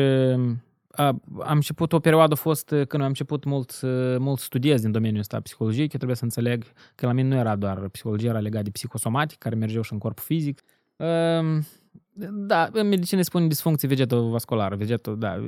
[0.92, 1.06] a,
[1.42, 5.20] am început, o perioadă a fost când am început mult, să- mult studiez din domeniul
[5.20, 8.62] ăsta psihologiei, că trebuie să înțeleg că la mine nu era doar psihologie, era legat
[8.64, 10.60] de psihosomatic, care mergeau și în corpul fizic.
[10.96, 11.64] Um,
[12.32, 15.40] Da, în medicină spune disfuncție vegetovasculară, vegeto, da,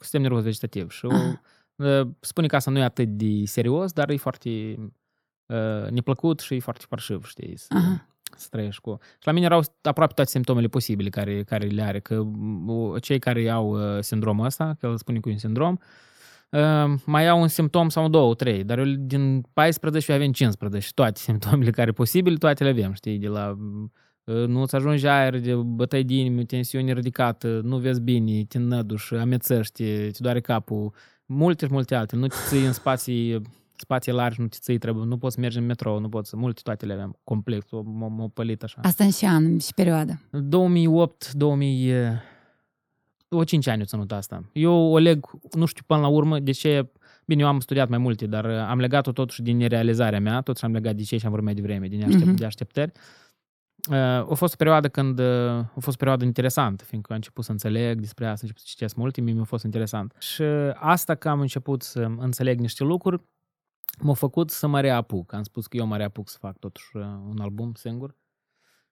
[0.00, 0.90] sistem nervos vegetativ.
[0.90, 1.40] Și Aha.
[1.80, 4.78] uh, spune că asta nu e atât de serios, dar e foarte
[5.46, 8.06] uh, neplăcut și foarte parșiv, știi, să, Aha.
[8.36, 8.98] să trăiești cu...
[9.02, 12.26] Și la mine erau aproape toate simptomele posibile care, care le are, că
[12.66, 15.76] uh, cei care au uh, sindromul ăsta, că îl spune că e un sindrom,
[16.50, 21.18] uh, mai au un simptom sau două, trei, dar eu din 14 avem 15 toate
[21.28, 23.56] simptomele care posibile, toate le avem, știi, de la
[24.24, 29.14] uh, nu-ți ajunge aer, de bătăi de inimă, tensiune ridicată, nu vezi bine, te năduși,
[29.14, 30.92] amețăști, te doare capul,
[31.32, 33.42] multe și multe altele, nu te ții în spații,
[33.76, 36.86] spații largi, nu te ții, trebuie, nu poți merge în metrou, nu poți, multe toate
[36.86, 38.80] le avem, complex, o, o, o pălit așa.
[38.82, 40.20] Asta în și an și perioadă.
[40.30, 41.92] 2008, 2000,
[43.28, 44.44] o 5 ani o ținut asta.
[44.52, 46.90] Eu o leg, nu știu până la urmă, de ce,
[47.26, 50.64] bine, eu am studiat mai multe, dar uh, am legat-o totuși din nerealizarea mea, totuși
[50.64, 52.34] am legat de ce și am vorbit mai devreme, din aștept, Mhm.
[52.34, 52.92] de așteptări.
[53.88, 53.96] Uh,
[54.30, 57.50] a fost o perioadă când, uh, a fost o perioadă interesantă, fiindcă am început să
[57.50, 60.14] înțeleg despre asta, am început să citesc multe, mie mi-a fost interesant.
[60.18, 60.42] Și
[60.74, 63.22] asta că am început să înțeleg niște lucruri,
[63.98, 65.32] m-a făcut să mă reapuc.
[65.32, 68.16] Am spus că eu mă reapuc să fac totuși uh, un album singur.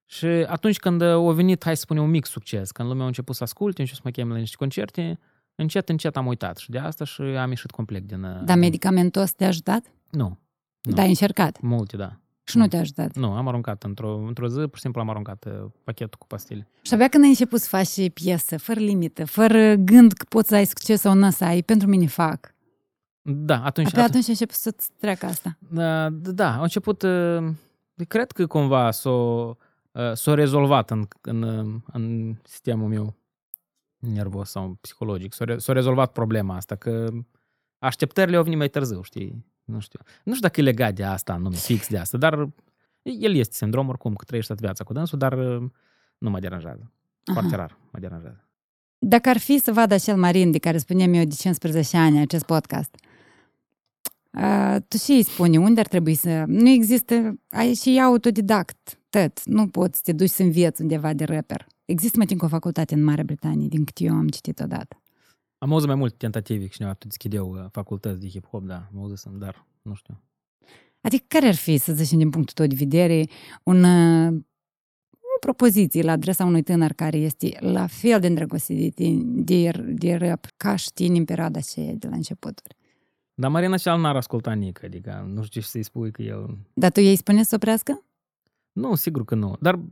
[0.04, 3.34] Și atunci când a venit, hai să spunem, un mic succes, când lumea a început
[3.34, 5.18] să asculte, și să mă cheme la niște concerte,
[5.54, 8.22] încet, încet am uitat și de asta și am ieșit complet din...
[8.22, 9.92] uh, Dar medicamentos te-a ajutat?
[10.10, 10.38] Nu.
[10.82, 10.92] Nu.
[10.94, 11.60] Da, ai încercat.
[11.60, 12.20] Multe, da.
[12.48, 13.16] Și nu te-a ajutat.
[13.16, 16.68] Nu, am aruncat într-o, într-o zi, pur și simplu am aruncat uh, pachetul cu pastile.
[16.82, 20.54] Și abia când ai început să faci piesă, fără limită, fără gând că poți să
[20.54, 22.54] ai succes sau nu să ai, pentru mine fac.
[23.22, 23.86] Da, atunci...
[23.86, 25.58] Abia atunci a început să-ți treacă asta.
[25.70, 27.48] Da, da, a început, uh,
[28.08, 29.56] cred că cumva s-o,
[29.92, 33.14] uh, s-o rezolvat în, în, uh, în sistemul meu
[33.98, 35.32] nervos sau psihologic.
[35.32, 37.08] S-a, re- s-a rezolvat problema asta, că
[37.78, 39.44] așteptările au venit mai târziu, știi?
[39.68, 40.00] Nu știu.
[40.24, 42.48] Nu știu dacă e legat de asta, nume fix de asta, dar
[43.02, 45.70] el este sindrom oricum, că trăiești toată viața cu dânsul, dar uh,
[46.18, 46.92] nu mă deranjează.
[47.32, 47.60] Foarte Aha.
[47.60, 48.44] rar mă deranjează.
[48.98, 52.44] Dacă ar fi să vad acel marin de care spuneam eu de 15 ani acest
[52.44, 52.94] podcast,
[54.30, 56.44] uh, tu și îi spune unde ar trebui să...
[56.46, 57.38] Nu există...
[57.50, 59.44] Ai și autodidact, tot.
[59.44, 61.66] Nu poți să te duci să înveți undeva de rapper.
[61.84, 65.00] Există mai timp o facultate în Marea Britanie, din câte eu am citit odată.
[65.58, 69.00] Am auzit mai multe tentative că cineva tot deschideau uh, facultăți de hip-hop, da, am
[69.00, 70.22] auzit, dar nu știu.
[71.00, 73.24] Adică care ar fi, să zicem, din punctul tău de vedere,
[73.62, 74.32] un, uh,
[75.10, 79.70] o propoziție la adresa unui tânăr care este la fel de îndrăgostit de, tine- de,
[79.88, 82.76] de rap ca și tine în perioada aceea de la începuturi?
[83.34, 86.58] Dar Marina Ceal n-ar asculta nică, adică nu știu ce să-i spui că el...
[86.74, 88.04] Dar tu ei spune să oprească?
[88.72, 89.56] Nu, sigur că nu.
[89.60, 89.82] Dar uh,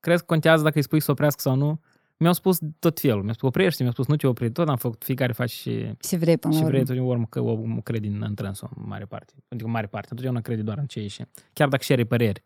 [0.00, 1.80] crezi că contează dacă îi spui să oprească sau nu?
[2.18, 3.20] Mi-au spus tot felul.
[3.22, 4.50] Mi-au spus oprește, mi-au spus nu te opri.
[4.52, 6.94] Tot am făcut, fiecare face și, Și vrei până și la vrei urmă.
[6.94, 9.32] tot urmă că omul crede în, în trânsul în mare parte.
[9.48, 10.06] Adică în mare parte.
[10.10, 11.22] Întotdeauna crede doar în ce ieși.
[11.52, 12.42] Chiar dacă cere păreri.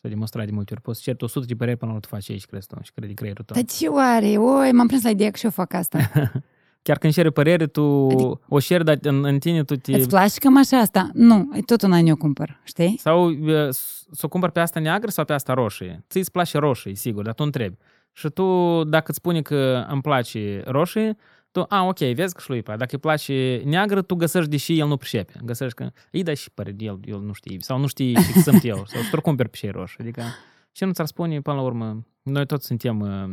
[0.00, 0.82] S-a demonstrat de multe ori.
[0.82, 2.76] Poți să ceri 100 de păreri până la urmă tu faci ce ești, crezi tu,
[2.82, 3.56] și crede creierul tău.
[3.56, 4.26] Dar ce oare?
[4.36, 5.98] Oi, m-am prins la ideea că și eu fac asta.
[6.82, 9.92] Chiar când cere părere, tu Adică- o șeri, dar în, în tine tu te...
[9.96, 11.10] Îți place cam așa asta?
[11.12, 12.96] Nu, e tot un an eu cumpăr, știi?
[12.98, 16.04] Sau uh, s- să o cumpăr pe asta neagră sau pe asta roșie?
[16.10, 17.76] Ți îți place roșie, sigur, dar tu întrebi.
[18.18, 21.16] Și tu, dacă îți spune că îmi place roșie,
[21.50, 24.86] tu, a, ok, vezi că și lui, dacă îi place neagră, tu găsești, deși el
[24.86, 25.32] nu pricepe.
[25.44, 28.64] Găsești că îi dai și părere, el, el nu știe, sau nu știe ce sunt
[28.64, 29.98] eu, sau să cumperi pe și roșii.
[30.00, 30.22] Adică,
[30.72, 33.30] ce nu ți-ar spune, până la urmă, noi toți suntem uh,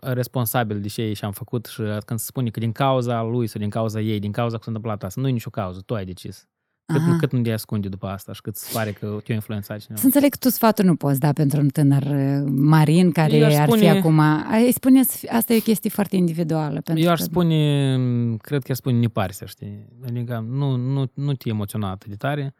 [0.00, 3.70] responsabil de ce și-am făcut și când se spune că din cauza lui sau din
[3.70, 6.48] cauza ei, din cauza că s-a întâmplat asta, nu e nicio cauză, tu ai decis.
[6.86, 7.16] Cât, Aha.
[7.16, 10.00] cât nu te ascunde după asta și cât îți pare că te-a influențat cineva.
[10.00, 13.46] Să înțeleg că tu sfaturi nu poți da pentru un tânăr uh, marin care Eu
[13.46, 14.18] aș ar fi spune- acum...
[14.50, 16.80] Ai spune, să fi- asta e o chestie foarte individuală.
[16.80, 17.24] Pentru Eu aș că...
[17.24, 17.96] spune,
[18.40, 19.86] cred că aș spune neparsea, știi?
[20.08, 22.54] Adică nu, nu, nu te emoționa atât de tare,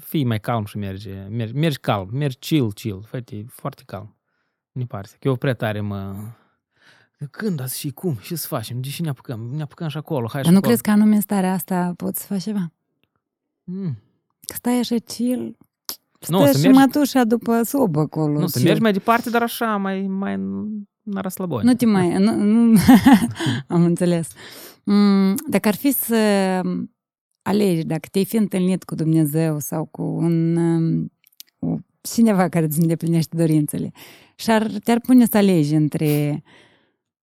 [0.00, 4.16] fii mai calm și merge, mergi, mergi calm, mergi chill, chill, fă foarte calm.
[4.72, 6.14] Neparsea, că eu prea tare mă...
[7.30, 8.16] Când azi și cum?
[8.20, 8.80] Și să facem?
[8.80, 9.40] De ce ne apucăm?
[9.54, 10.60] Ne apucăm și acolo, hai Dar și nu acolo.
[10.72, 12.72] crezi că anume în starea asta poți să faci ceva?
[13.70, 13.96] Mm.
[14.46, 15.56] Că stai așa chill,
[16.28, 18.38] Nu, stă să și mergi- mătușa după sub acolo.
[18.40, 18.66] Nu, să chill.
[18.68, 20.36] mergi mai departe, dar așa, mai, mai
[21.02, 21.64] la răslăboi.
[21.64, 22.18] Nu te mai...
[22.18, 22.78] Nu, nu,
[23.68, 24.28] am înțeles.
[24.84, 26.16] Mm, Dacă ar fi să
[27.42, 31.12] alegi, dacă te-ai fi întâlnit cu Dumnezeu sau cu un um,
[31.58, 33.92] cu cineva care îți îndeplinește dorințele
[34.36, 36.42] și ar, te-ar pune să alegi între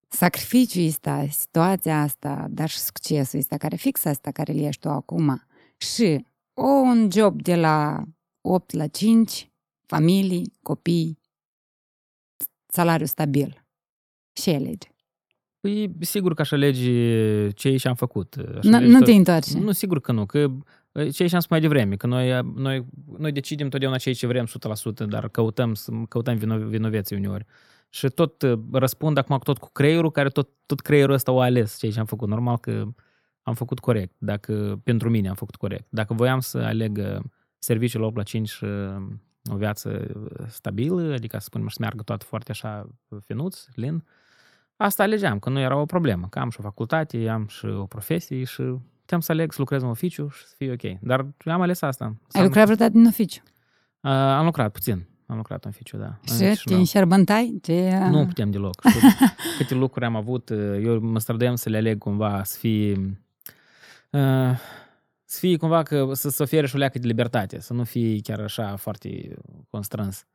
[0.08, 4.89] sacrificiul ăsta, situația asta, dar și succesul ăsta, care fix asta care îl ești tu
[4.89, 5.41] acum,
[5.77, 8.03] și o, un job de la
[8.41, 9.51] 8 la 5,
[9.85, 11.19] familii, copii,
[12.67, 13.65] salariu stabil.
[14.33, 14.91] Și alegi.
[15.59, 18.35] Păi, sigur că aș alege ce și-am făcut.
[18.57, 19.59] Aș Nu, alege nu tot- te întoarce.
[19.59, 20.47] Nu, sigur că nu, că
[20.93, 22.85] ce și-am spus mai devreme, că noi, noi,
[23.17, 27.45] noi decidem totdeauna ceea ce vrem 100%, dar căutăm, să- căutăm vino, vinoveții uneori.
[27.89, 31.77] Și tot uh, răspund acum tot cu creierul, care tot, tot creierul ăsta o ales
[31.77, 32.27] ceea ce am făcut.
[32.27, 32.85] Normal că
[33.43, 34.13] am făcut corect.
[34.17, 35.86] Dacă, pentru mine am făcut corect.
[35.89, 37.23] Dacă voiam să aleg uh,
[37.58, 38.95] serviciul 8 la 5 și uh,
[39.51, 40.12] o viață
[40.47, 42.88] stabilă, adică să spunem să meargă toată foarte așa
[43.25, 44.03] finuț, lin,
[44.75, 47.86] asta alegeam, că nu era o problemă, că am și o facultate, am și o
[47.86, 48.62] profesie și
[48.99, 50.99] puteam să aleg să lucrez în oficiu și să fie ok.
[50.99, 52.15] Dar am ales asta.
[52.32, 53.41] Ai lucrat vreodată în oficiu?
[54.01, 55.08] Uh, am lucrat puțin.
[55.25, 56.17] Am lucrat în oficiu, da.
[56.23, 57.58] Și te înșerbântai?
[57.62, 57.97] Te...
[58.10, 58.82] Nu putem deloc.
[59.58, 60.49] Câte lucruri am avut,
[60.84, 63.17] eu mă străduiam să le aleg cumva, să fie
[64.12, 64.58] Uh,
[65.24, 68.20] să fie cumva că să, să ofere și o leacă de libertate, să nu fie
[68.20, 69.34] chiar așa foarte
[69.70, 70.26] constrâns.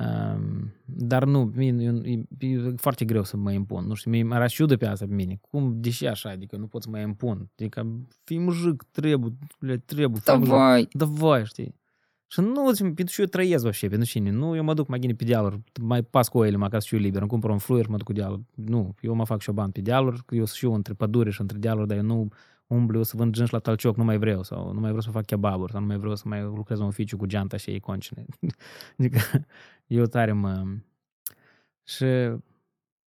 [0.00, 3.86] Um, dar nu, mine, e, e, foarte greu să mă impun.
[3.86, 5.38] Nu știu, mi era ciudă pe asta pe mine.
[5.40, 7.50] Cum, deși așa, adică nu pot să mă impun.
[7.58, 7.86] Adică,
[8.24, 9.32] fii mujic, trebuie,
[9.84, 10.20] trebuie.
[10.24, 10.88] Da voi.
[10.92, 11.80] Da voi, știi.
[12.26, 14.30] Și nu, pentru și eu trăiesc вообще, pentru cine?
[14.30, 16.86] Nu, eu mă duc mai gine pe dealuri, mai pas cu oile, mai ca să
[16.88, 18.42] fiu liber, îmi cumpăr un fluier și mă duc cu dealuri.
[18.54, 21.30] Nu, eu mă fac și o bani pe dealuri, eu sunt și eu între pădure
[21.30, 22.28] și între dealuri, dar eu nu
[22.67, 25.25] umblu să vând gânci la talcioc, nu mai vreau, sau nu mai vreau să fac
[25.25, 28.25] kebaburi, sau nu mai vreau să mai lucrez în oficiu cu geanta și ei concine.
[28.97, 29.19] adică
[29.87, 30.63] eu tare mă...
[31.83, 32.05] Și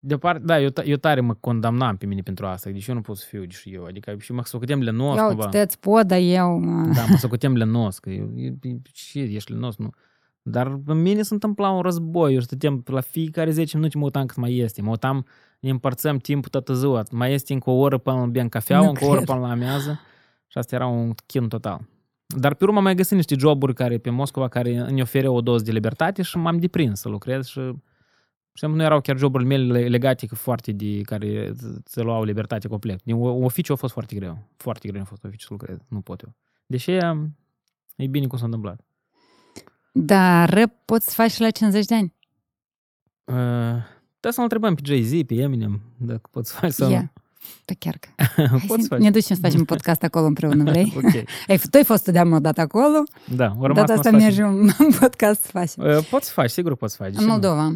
[0.01, 3.01] de parte, da, eu, eu tare mă condamnam pe mine pentru asta, deci eu nu
[3.01, 5.51] pot să fiu și eu, adică și mă socotem lenos eu, cumva.
[5.53, 6.61] Eu, pot, dar eu...
[6.95, 8.31] Da, mă socotem lenos, că eu,
[8.93, 9.91] și ești lenos, nu.
[10.49, 14.27] Dar în mine se întâmpla un război, eu stăteam la fiecare 10 minute mă uitam
[14.27, 15.27] cât mai este, mă uitam
[15.61, 17.03] ne împărțăm timpul toată ziua.
[17.11, 20.01] Mai este încă o oră până la bem cafea, încă o oră până la amiază.
[20.47, 21.81] Și asta era un chin total.
[22.27, 25.65] Dar pe urmă mai găsit niște joburi care pe Moscova care îmi oferă o doză
[25.65, 27.61] de libertate și m-am deprins să lucrez și
[28.59, 31.53] și nu erau chiar joburile mele legate foarte de care
[31.85, 33.01] să luau libertate complet.
[33.21, 34.49] Oficiul a fost foarte greu.
[34.57, 35.87] Foarte greu a fost oficiul să lucrez.
[35.89, 36.35] Nu pot eu.
[36.67, 36.91] Deși
[37.97, 38.88] e bine cum s-a întâmplat.
[40.01, 42.15] Dar poți să faci și la 50 de ani.
[43.25, 43.35] Uh,
[44.21, 47.05] da să-l întrebăm pe Jay-Z, pe Eminem, dacă poți face sau yeah.
[47.65, 48.09] Pe chiar că.
[48.67, 50.93] poți să ne ducem să facem podcast acolo împreună, vrei?
[50.97, 51.13] ok.
[51.49, 53.03] Ei, tu ai fost studiam o dată acolo.
[53.37, 55.85] Da, urmă Data asta mergem în podcast să facem.
[55.85, 57.15] Uh, poți să faci, sigur poți să faci.
[57.17, 57.75] În Moldova.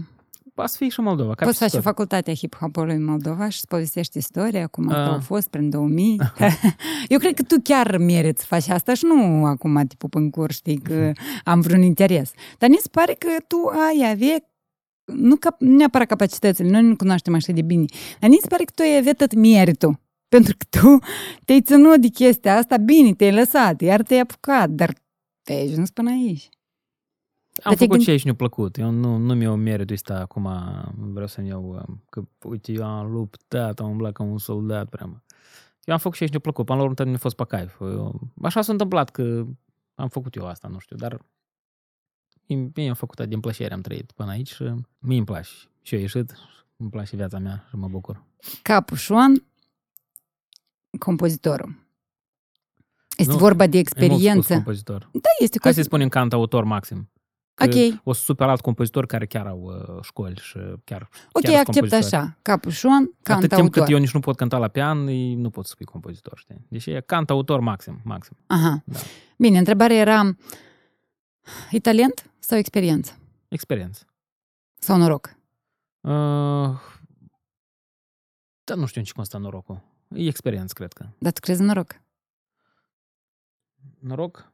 [0.54, 1.34] Poți să fii și în Moldova.
[1.34, 5.08] Poți să faci o facultate a hip-hopului în Moldova și să povestești istoria, cum asta
[5.08, 5.16] uh.
[5.16, 6.20] a fost prin 2000.
[7.08, 10.54] Eu cred că tu chiar meriți să faci asta și nu acum, tipul, în curs,
[10.54, 11.12] știi, că
[11.44, 12.32] am vreun interes.
[12.58, 14.36] Dar mi se pare că tu ai avea
[15.04, 17.84] nu cap, neapărat capacitățile, noi nu cunoaștem așa de bine,
[18.20, 20.00] dar mi se pare că tu ai avea tot meritul.
[20.28, 20.98] Pentru că tu
[21.44, 24.94] te-ai ținut de chestia asta, bine, te-ai lăsat, iar te-ai apucat, dar
[25.42, 26.48] te-ai ajuns până aici.
[27.62, 28.02] Am făcut gând...
[28.02, 28.76] ce aici ne-a plăcut.
[28.76, 30.48] Eu nu, nu mi-o meritul ăsta acum,
[31.12, 35.06] vreau să-mi iau, că uite, eu am luptat, am umblat ca un soldat, prea
[35.84, 37.80] Eu am făcut ce aici ne-a plăcut, până la urmă mi-a fost pe caif.
[37.80, 39.44] Eu, așa s-a întâmplat că
[39.94, 41.24] am făcut eu asta, nu știu, dar
[42.46, 44.62] Mie am făcut din plăcere, am trăit până aici și
[44.98, 45.50] mie îmi place.
[45.82, 46.34] Și eu ieșit,
[46.76, 48.24] îmi place viața mea și mă bucur.
[48.62, 49.44] Capușon,
[50.98, 51.80] compozitorul.
[53.16, 54.54] Este nu, vorba de experiență.
[54.54, 55.08] compozitor.
[55.12, 55.58] Da, este.
[55.62, 57.10] Hai să spunem cantautor maxim.
[57.54, 58.00] Că ok.
[58.04, 62.36] O super alt compozitor care chiar au uh, școli și chiar Ok, chiar accept așa.
[62.42, 63.34] Capușon, cantautor.
[63.34, 64.98] Atât timp cât eu nici nu pot cânta la pian,
[65.40, 66.66] nu pot să fii compozitor, știi?
[66.68, 68.36] Deci e cantautor maxim, maxim.
[68.46, 68.82] Aha.
[68.84, 68.98] Da.
[69.36, 70.36] Bine, întrebarea era
[71.70, 73.18] E talent sau experiență?
[73.48, 74.06] Experiență.
[74.78, 75.36] Sau noroc?
[76.00, 76.10] Uh,
[78.64, 79.80] dar nu știu în ce constă norocul.
[80.08, 81.06] E experiență, cred că.
[81.18, 82.00] Dar tu crezi în noroc?
[83.98, 84.51] Noroc?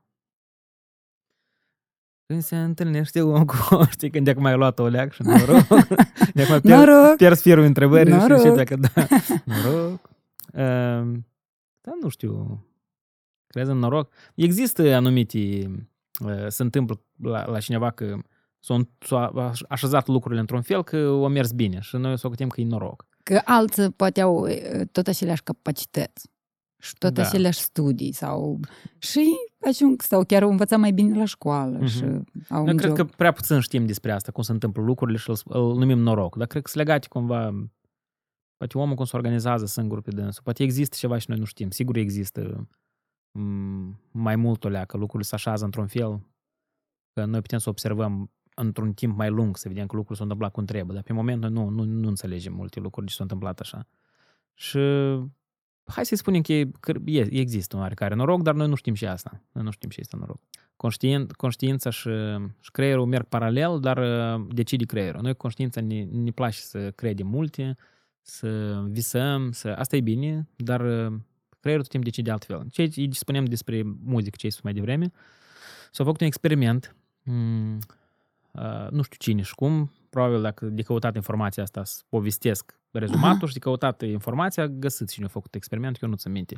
[2.29, 3.57] Când se întâlnește om cu
[3.91, 5.67] știi, când de acum ai luat o leac și noroc.
[6.35, 7.17] de acum pier, noroc.
[7.17, 8.59] pierzi firul întrebări noroc.
[8.59, 9.07] și că da,
[9.45, 10.11] noroc.
[10.53, 11.19] Uh,
[11.81, 12.65] dar nu știu.
[13.47, 14.13] Crezi în noroc?
[14.35, 15.71] Există anumite
[16.49, 18.17] se întâmplă la, la cineva că
[18.59, 18.89] s-au
[19.69, 23.07] așezat lucrurile într-un fel că au mers bine și noi o să că e noroc.
[23.23, 24.47] Că alții poate au
[24.93, 26.31] tot aceleași capacități
[26.79, 27.23] și tot da.
[27.23, 28.61] aceleași studii sau
[28.99, 31.89] și ajung sau chiar au învățat mai bine la școală uh-huh.
[31.89, 32.05] și
[32.49, 32.97] au Noi cred job.
[32.97, 36.37] că prea puțin știm despre asta, cum se întâmplă lucrurile și îl, îl numim noroc,
[36.37, 37.69] dar cred că sunt legate cumva
[38.57, 41.71] poate omul cum se organizează singur pe dânsul, poate există ceva și noi nu știm,
[41.71, 42.69] sigur există
[44.11, 46.21] mai mult o leacă, lucrurile se așează într-un fel,
[47.13, 50.53] că noi putem să observăm într-un timp mai lung, să vedem că lucrurile s-au întâmplat
[50.53, 53.61] cum trebuie, dar pe moment noi nu, nu, nu înțelegem multe lucruri ce s-au întâmplat
[53.61, 53.87] așa.
[54.55, 54.79] Și
[55.89, 56.93] hai să spunem că, e, că
[57.31, 59.43] există un oarecare noroc, dar noi nu știm și asta.
[59.53, 60.41] Noi nu știm ce este noroc.
[60.77, 62.11] Conștient, conștiința și,
[62.61, 65.21] și creierul merg paralel, dar uh, decide creierul.
[65.23, 67.77] Noi conștiința ne, ne place să credem multe,
[68.23, 69.69] să visăm, să...
[69.69, 71.13] Asta e bine, dar uh,
[71.61, 72.67] creierul tot timpul decide altfel.
[72.71, 75.13] Ce spuneam despre muzică, ce ai spus mai devreme,
[75.91, 77.79] s-a făcut un experiment, mm,
[78.53, 83.39] uh, nu știu cine și cum, probabil dacă de căutat informația asta, să povestesc rezumatul
[83.43, 83.49] uh-huh.
[83.49, 86.57] și de căutat informația, găsit cine a făcut experimentul, eu nu ți minte.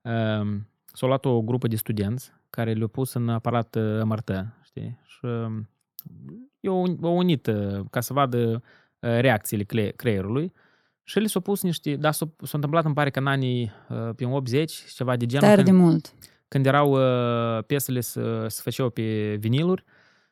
[0.00, 4.30] Um, s-a luat o grupă de studenți care le-au pus în aparat uh, MRT,
[4.64, 5.00] știi?
[5.04, 5.68] Și um,
[6.60, 8.62] eu au unit uh, ca să vadă
[8.98, 9.64] uh, reacțiile
[9.96, 10.52] creierului
[11.02, 13.72] și li s-au pus niște, da, s-a, s-a întâmplat, îmi pare că în anii
[14.16, 15.48] prin 80, ceva de genul.
[15.48, 16.14] Tare de mult.
[16.48, 16.98] Când erau
[17.66, 19.84] piesele să se făceau pe viniluri,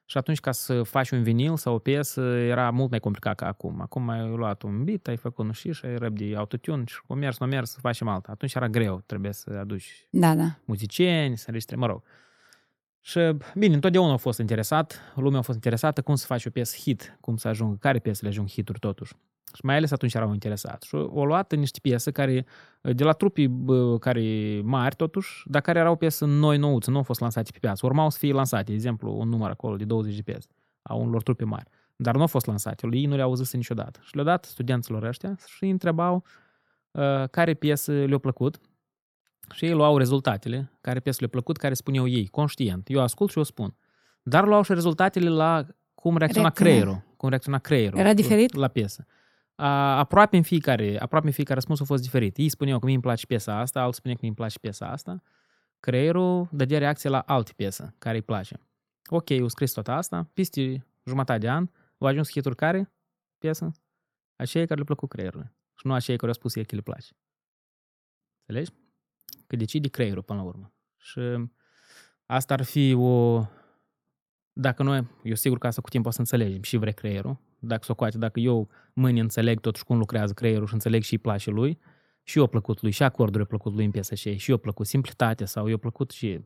[0.04, 3.46] și atunci ca să faci un vinil sau o piesă era mult mai complicat ca
[3.46, 3.80] acum.
[3.80, 7.14] Acum ai luat un beat, ai făcut un și ai răb de autotune și cu
[7.14, 8.32] mers, nu mers, să facem alta.
[8.32, 10.58] Atunci era greu, trebuie să aduci da, da.
[10.64, 12.02] muzicieni, să înregistre, mă rog.
[13.00, 13.20] Și
[13.54, 17.18] bine, întotdeauna a fost interesat, lumea a fost interesată cum să faci o piesă hit,
[17.20, 19.14] cum să ajungă, care piesele ajung hituri totuși.
[19.55, 20.83] Și mai ales atunci erau interesat.
[20.83, 22.46] Și o luat niște piese care,
[22.81, 23.64] de la trupii
[24.00, 27.87] care mari totuși, dar care erau piese noi nouți, nu au fost lansate pe piață.
[27.87, 30.48] Urmau să fie lansate, de exemplu, un număr acolo de 20 de piese
[30.83, 31.68] a unor trupe mari.
[31.96, 34.00] Dar nu au fost lansate, ei nu le-au auzit niciodată.
[34.02, 36.24] Și le-au dat studenților ăștia și îi întrebau
[36.90, 38.61] uh, care piesă le-a plăcut
[39.52, 42.88] și ei luau rezultatele, care piesă le-a plăcut, care spuneau ei, conștient.
[42.90, 43.74] Eu ascult și eu spun.
[44.22, 47.02] Dar luau și rezultatele la cum reacționa creierul.
[47.16, 47.98] Cum reacționa creierul.
[47.98, 48.55] Era diferit?
[48.55, 49.07] La piesă
[49.54, 52.36] aproape în fiecare, aproape în fiecare răspuns a fost diferit.
[52.36, 54.90] Ei spuneau că mie îmi place piesa asta, alții spuneau că mie îmi place piesa
[54.90, 55.22] asta.
[55.80, 58.60] Creierul dădea reacție la alte piesă care îi place.
[59.06, 62.92] Ok, eu scris tot asta, peste jumătate de an, au ajuns hituri care?
[63.38, 63.72] Piesă?
[64.36, 65.52] Aceia care le plăcut creierului.
[65.74, 67.16] Și nu aceia care au spus ei că le place.
[68.46, 68.72] Înțelegi?
[69.46, 70.72] Că decide creierul până la urmă.
[70.96, 71.20] Și
[72.26, 73.44] asta ar fi o...
[74.52, 77.85] Dacă noi, eu sigur că asta cu timpul o să înțelegem și vrei creierul, dacă
[77.85, 81.51] s-o coate, dacă eu mâine înțeleg totuși cum lucrează creierul și înțeleg și îi place
[81.51, 81.79] lui,
[82.22, 85.46] și eu plăcut lui, și acordul plăcut lui în piesa și și eu plăcut simplitatea
[85.46, 86.40] sau eu plăcut și...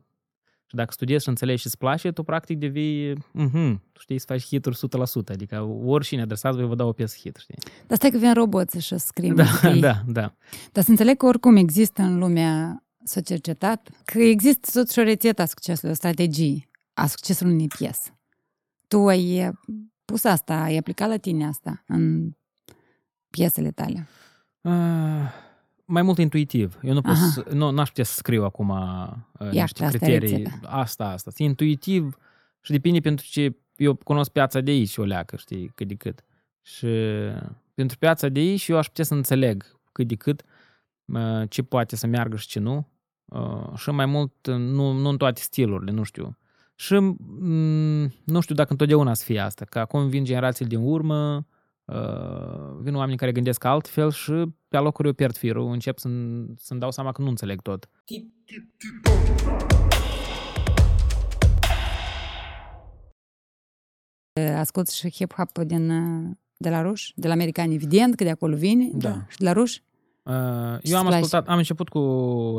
[0.69, 4.25] Și dacă studiezi și înțelegi și îți place, tu practic devii, mm-hmm, tu știi, să
[4.27, 4.79] faci hituri 100%,
[5.27, 7.55] adică oricine adresați, voi vă dau o piesă hit, știi?
[7.87, 9.45] Dar stai că vin roboți și scrie Da,
[9.79, 10.35] da, da.
[10.71, 15.41] Dar să înțeleg că oricum există în lumea s-a cercetat că există totuși o rețetă
[15.41, 18.19] a succesului, o strategie a succesului unei piese.
[18.87, 19.51] Tu ai
[20.07, 22.31] pus asta, ai aplicat la tine asta în
[23.29, 24.07] piesele tale?
[24.61, 25.31] Uh,
[25.85, 26.79] mai mult intuitiv.
[26.81, 30.45] Eu nu pot să, nu, n-aș putea să scriu acum uh, niște asta criterii.
[30.45, 31.31] Asta, asta, asta.
[31.43, 32.17] Intuitiv
[32.61, 36.23] și depinde pentru ce eu cunosc piața de aici o leacă, știi, cât de cât.
[36.61, 36.87] Și
[37.73, 40.43] pentru piața de aici eu aș putea să înțeleg cât de cât
[41.05, 42.87] uh, ce poate să meargă și ce nu.
[43.25, 46.37] Uh, și mai mult, nu, nu în toate stilurile, nu știu.
[46.79, 51.45] Și m- nu știu dacă întotdeauna să fie asta, că acum vin generațiile din urmă,
[51.85, 56.79] uh, vin oameni care gândesc altfel și pe alocuri eu pierd firul, încep să-mi, să-mi
[56.79, 57.89] dau seama că nu înțeleg tot.
[64.55, 65.87] Ascult și hip-hop din,
[66.57, 69.25] de la ruși, de la americani, evident, că de acolo vine, da.
[69.27, 69.83] și de la ruși?
[70.23, 70.33] Uh,
[70.81, 71.99] eu am ascultat, am început cu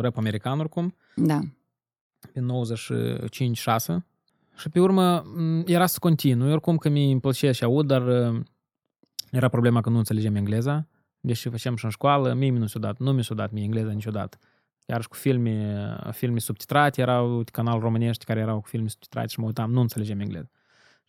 [0.01, 0.95] rap american oricum.
[1.15, 1.41] Da
[2.33, 4.05] pe 95-6
[4.57, 5.25] și pe urmă
[5.67, 8.33] era să continui, oricum că mi îmi plăcea și aud, dar
[9.31, 10.89] era problema că nu înțelegem engleza,
[11.21, 13.91] deși făceam și în școală, mie nu s-a dat, nu mi s-a dat mie engleza
[13.91, 14.39] niciodată.
[14.87, 19.41] Iar și cu filme, filme subtitrate, erau canal românești care erau cu filme subtitrate și
[19.41, 20.51] mă uitam, nu înțelegem engleză.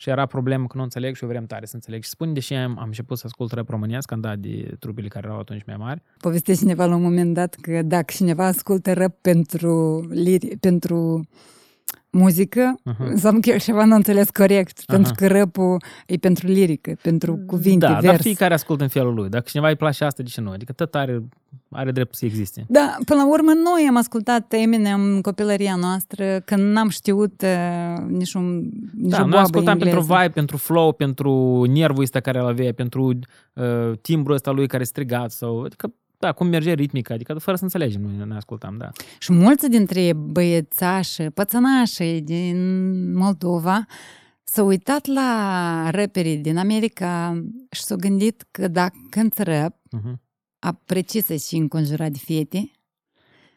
[0.02, 2.04] Și era problemă că nu înțeleg și eu vrem tare să înțeleg.
[2.04, 5.08] Și spun de ce am, am început să ascult rap românesc, am dat de trupele
[5.08, 6.02] care erau atunci mai mari.
[6.18, 11.28] Povestește cineva la un moment dat că dacă cineva ascultă rap pentru, liri, pentru
[12.12, 12.98] muzică, uh-huh.
[12.98, 14.86] înseamnă că el ceva nu înțeles corect, uh-huh.
[14.86, 15.56] pentru că rap
[16.06, 18.06] e pentru lirică, pentru cuvinte, da, vers.
[18.06, 19.30] dar fiecare ascultă în felul lui.
[19.30, 20.52] Dacă cineva îi place asta, de ce nu?
[20.52, 21.24] Adică tot are,
[21.70, 22.66] are drept să existe.
[22.68, 28.04] Da, până la urmă noi am ascultat Eminem în copilăria noastră, când n-am știut uh,
[28.08, 28.58] niciun
[28.96, 29.96] nici Da, noi ascultam engleză.
[29.96, 33.04] pentru vibe, pentru flow, pentru nervul ăsta care îl avea, pentru
[33.54, 35.62] uh, timbrul ăsta lui care striga sau...
[35.62, 38.90] Adică da, cum merge ritmica, adică fără să înțelegem, noi ne ascultam, da.
[39.20, 42.58] Și mulți dintre băiețași, pățănași din
[43.14, 43.86] Moldova
[44.44, 50.14] s-au uitat la răperii din America și s-au gândit că dacă cânti rap, uh-huh.
[50.60, 52.72] aprecisă și înconjurat de fete,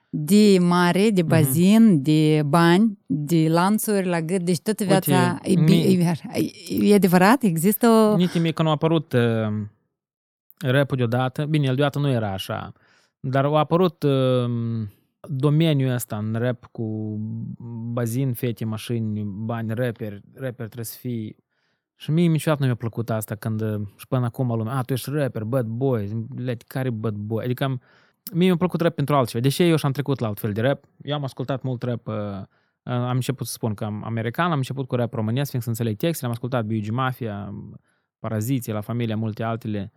[0.08, 1.30] de mare, de mhm.
[1.30, 2.02] bazin, uh-huh.
[2.02, 6.84] de bani, de lanțuri la gât, deci toată viața Uite, e, mi...
[6.84, 7.42] e, e adevărat?
[7.42, 8.16] Există o...
[8.16, 9.20] Nici mie că nu a apărut uh,
[10.62, 11.44] rap deodată.
[11.44, 12.72] Bine, el deodată nu era așa.
[13.20, 14.50] Dar a apărut uh,
[15.20, 17.16] domeniul ăsta în rap cu
[17.92, 21.36] bazin, fete, mașini, bani, rapper, rapper trebuie să fii...
[21.96, 23.60] Și mie niciodată nu mi-a plăcut asta când
[23.96, 26.26] și până acum lumea, a, tu ești rapper, bad boy,
[26.66, 27.44] care bad boy?
[27.44, 27.80] Adică
[28.32, 29.42] mie mi-a plăcut rap pentru altceva.
[29.42, 32.14] Deși eu și-am trecut la alt fel de rap, eu am ascultat mult rap, uh,
[32.82, 35.98] am început să spun că am american, am început cu rap românesc, fiindcă să înțeleg
[35.98, 36.88] textele, am ascultat B.U.G.
[36.90, 37.54] Mafia,
[38.18, 39.92] Paraziții, la familia, multe altele.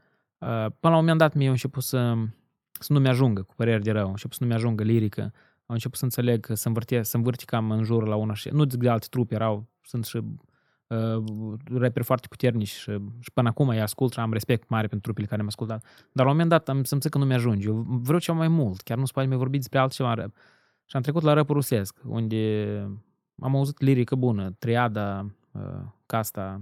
[0.46, 2.14] Uh, până la un moment dat mi-a început să,
[2.72, 5.22] să nu mi-ajungă cu păreri de rău, început să nu mi-ajungă lirică.
[5.66, 8.64] au început să înțeleg, să învârte, să învârte cam în jur la una și nu
[8.70, 10.22] zic de alte trupe, erau, sunt și
[10.88, 11.24] uh,
[11.74, 15.28] reperi foarte puternici și, și până acum îi ascult și am respect mare pentru trupele
[15.28, 15.84] care m-au ascultat.
[16.12, 17.68] Dar la un moment dat am simțit că nu mi-ajunge.
[17.68, 20.36] Eu vreau ceva mai mult, chiar nu se poate mai vorbi despre altceva în rap.
[20.86, 22.78] Și am trecut la rap rusesc, unde
[23.40, 26.62] am auzit lirică bună, triada, uh, casta,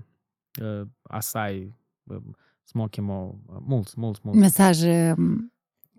[0.62, 2.18] uh, asai, uh,
[2.64, 3.36] Smokimo,
[3.66, 4.40] mulți, mulți, mulți.
[4.40, 5.16] Mesaje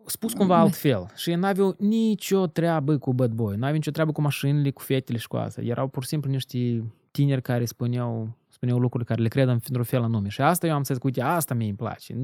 [0.06, 1.06] Spus cumva altfel.
[1.14, 5.18] Și ei n-aveau nicio treabă cu bad boy, n-aveau nicio treabă cu mașinile, cu fetele
[5.18, 5.60] și cu asta.
[5.60, 10.02] Erau pur și simplu niște tineri care spuneau, spuneau lucruri care le cred într-un fel
[10.02, 10.28] anume.
[10.28, 12.14] Și asta eu am să zic, uite, asta mi-e place.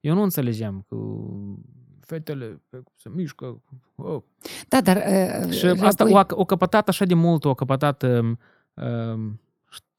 [0.00, 1.28] Eu nu înțelegem cu
[2.00, 2.60] fetele
[2.96, 3.62] se mișcă.
[3.94, 4.22] Oh.
[4.68, 4.96] Da, dar...
[4.96, 8.30] Uh, și asta o, o căpătat așa de mult, o căpătat uh,
[8.74, 9.20] uh,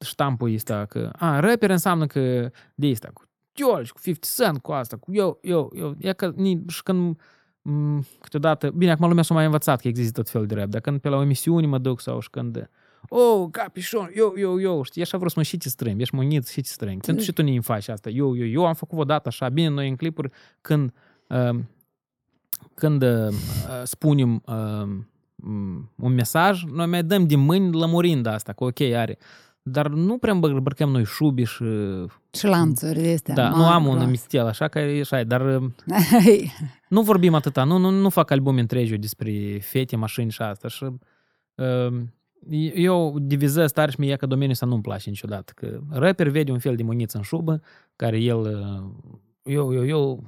[0.00, 3.22] ștampul ăsta, că a, rapper înseamnă că de asta, cu
[3.52, 5.94] Tiolci, cu 50 Cent, cu asta, cu eu, eu, eu.
[5.98, 7.16] E că ni, și când
[7.62, 10.80] m- câteodată, bine, acum lumea s-a mai învățat că există tot fel de rap, dar
[10.80, 12.68] când pe la o emisiune mă duc sau și când
[13.08, 16.46] oh, capișon, eu, eu, eu, știi, așa vreau să mă și te strâng, ești mânit
[16.46, 17.00] și te strâng.
[17.00, 19.68] Pentru și tu nu faci asta, eu, eu, eu am făcut o dată așa, bine,
[19.68, 20.30] noi în clipuri,
[20.60, 20.92] când,
[21.28, 21.58] uh,
[22.74, 23.34] când uh,
[23.82, 24.88] spunem uh,
[25.96, 29.18] un mesaj, noi mai dăm din mâini lămurind asta, că ok, are
[29.62, 31.64] dar nu prea îmbrăcăm noi șubiș și...
[32.32, 33.34] Și lanțuri de astea.
[33.34, 35.42] Da, nu am un mistel așa, că e așa, dar
[36.88, 40.68] nu vorbim atâta, nu, nu, nu fac albume întregi despre fete, mașini și asta.
[40.68, 40.84] Și,
[41.54, 42.02] uh,
[42.74, 45.52] eu divizez tare și mie că domeniul să nu-mi place niciodată.
[45.56, 47.62] Că rapper vede un fel de muniță în șubă,
[47.96, 48.46] care el,
[49.42, 50.24] eu, eu, eu,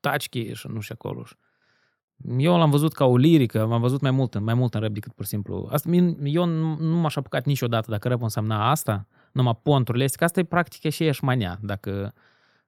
[0.00, 1.24] taci și nu știu acolo.
[1.24, 1.34] Și
[2.38, 5.12] eu l-am văzut ca o lirică, m-am văzut mai mult, mai mult în rap decât
[5.12, 5.68] pur și simplu.
[5.72, 5.90] Asta,
[6.22, 6.44] eu
[6.78, 10.92] nu m-aș apucat niciodată dacă rap însemna asta, numai ponturile astea, că asta e practic
[10.92, 11.58] și ești șmania.
[11.62, 12.14] Dacă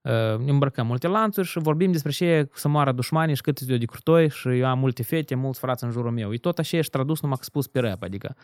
[0.01, 0.13] uh,
[0.47, 4.49] îmbrăcăm multe lanțuri și vorbim despre ce să moară dușmanii și cât de crutoi și
[4.49, 6.33] eu am multe fete, mulți frați în jurul meu.
[6.33, 8.37] E tot așa ești tradus numai că spus pe rap, adică.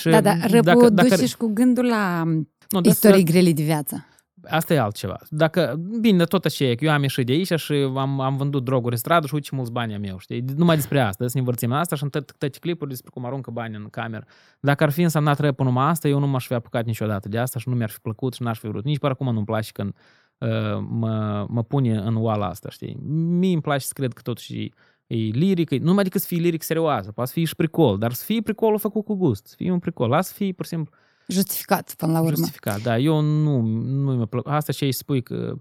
[0.00, 2.22] Și da, da, rap dacă, dacă, și cu gândul la
[2.68, 4.06] nu, istorii grele de viață.
[4.48, 5.18] Asta e altceva.
[5.28, 8.92] Dacă, bine, tot așa e, eu am ieșit de aici și am, am vândut droguri
[8.92, 10.44] în stradă și uite ce mulți bani am eu, știi?
[10.56, 13.76] Numai despre asta, să ne învârțim asta și în toate clipuri despre cum aruncă bani
[13.76, 14.24] în cameră.
[14.60, 17.58] Dacă ar fi însemnat rap numai asta, eu nu m-aș fi apucat niciodată de asta
[17.58, 18.84] și nu mi-ar fi plăcut și n-aș fi vrut.
[18.84, 19.94] Nici până acum nu-mi place când
[20.38, 20.48] uh,
[20.88, 22.96] mă, mă pune în oala asta, știi?
[23.02, 24.72] Mie îmi place să cred că totuși
[25.06, 28.12] e lirică, nu numai decât să fie liric serioasă, poate să fie și pricol, dar
[28.12, 30.70] să fie pricolul făcut cu gust, să fie un pricol, lasă să fie, pur și
[30.70, 30.94] simplu,
[31.26, 32.36] Justificat, până la urmă.
[32.36, 32.98] Justificat, da.
[32.98, 34.52] Eu nu, nu mi-a plăcut.
[34.52, 35.54] Asta ce îi spui că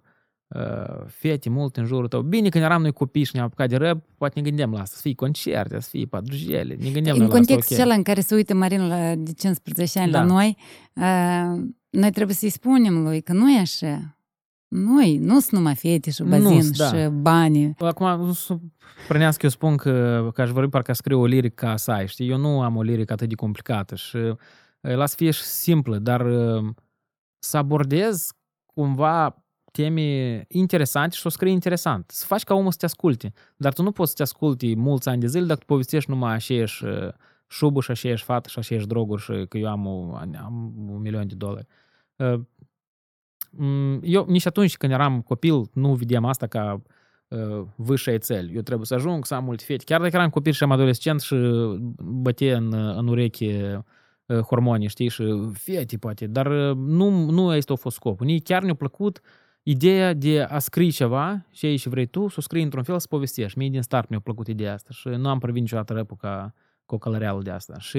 [0.48, 2.22] uh, fete mult în jurul tău.
[2.22, 4.96] Bine, când eram noi copiși și ne-am apucat de rap, poate ne gândeam la asta,
[4.96, 8.36] să fie concerte, să fie padrujele, ne gândeam în la contextul acela în care se
[8.36, 10.20] uită Marin la de 15 ani da.
[10.20, 10.58] la noi,
[10.94, 14.16] uh, noi trebuie să-i spunem lui că nu e așa.
[14.68, 16.88] Noi, nu sunt numai fete și bazin nu, da.
[16.88, 17.76] și bani.
[17.80, 18.58] Acum, nu să
[19.08, 22.30] prânească, eu spun că, că aș vorbi parcă scriu o lirică ca să ai, știi?
[22.30, 24.18] Eu nu am o lirică atât de complicată și
[24.82, 26.26] las fie și simplă, dar
[27.40, 28.32] să abordez
[28.66, 32.12] cumva teme interesante și să o scrii interesant.
[32.12, 33.34] Să faci ca omul să te asculte.
[33.58, 36.34] Dar tu nu poți să te asculti mulți ani de zile dacă tu povestești numai
[36.34, 36.84] aceeași
[37.48, 41.28] șubă și aceeași fată și aceeași droguri și că eu am, o, am un milion
[41.28, 41.68] de dolari.
[44.02, 46.82] Eu nici atunci când eram copil nu vedeam asta ca
[47.28, 48.50] uh, vâșa țel.
[48.54, 49.84] Eu trebuie să ajung să am multe fete.
[49.84, 51.36] Chiar dacă eram copil și am adolescent și
[51.98, 53.84] bătie în, în ureche
[54.40, 58.26] hormoni, știi, și fete poate, dar nu, nu este a fost scopul.
[58.26, 59.22] Nici chiar ne-a plăcut
[59.64, 63.08] ideea de a scrie ceva și aici vrei tu, să o scrii într-un fel, să
[63.10, 63.58] povestești.
[63.58, 66.54] Mie din start mi-a plăcut ideea asta și nu am privit niciodată rap ca,
[66.86, 67.80] cu călărealul de asta.
[67.80, 67.98] Și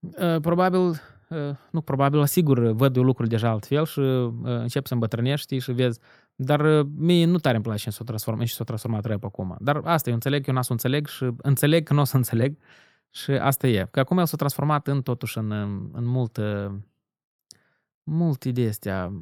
[0.00, 0.96] uh, probabil, uh,
[1.70, 6.00] nu probabil, sigur, văd eu lucruri deja altfel și uh, încep să îmbătrânești și vezi
[6.42, 9.56] dar mie nu tare îmi place și s-a transformat, și s-a transformat rap acum.
[9.60, 12.56] Dar asta eu înțeleg, eu n-am să înțeleg și înțeleg că nu o să înțeleg
[13.10, 13.88] și asta e.
[13.90, 15.50] Că acum el s-a transformat în totuși în,
[15.92, 16.74] în multă,
[18.02, 19.12] multe idei astea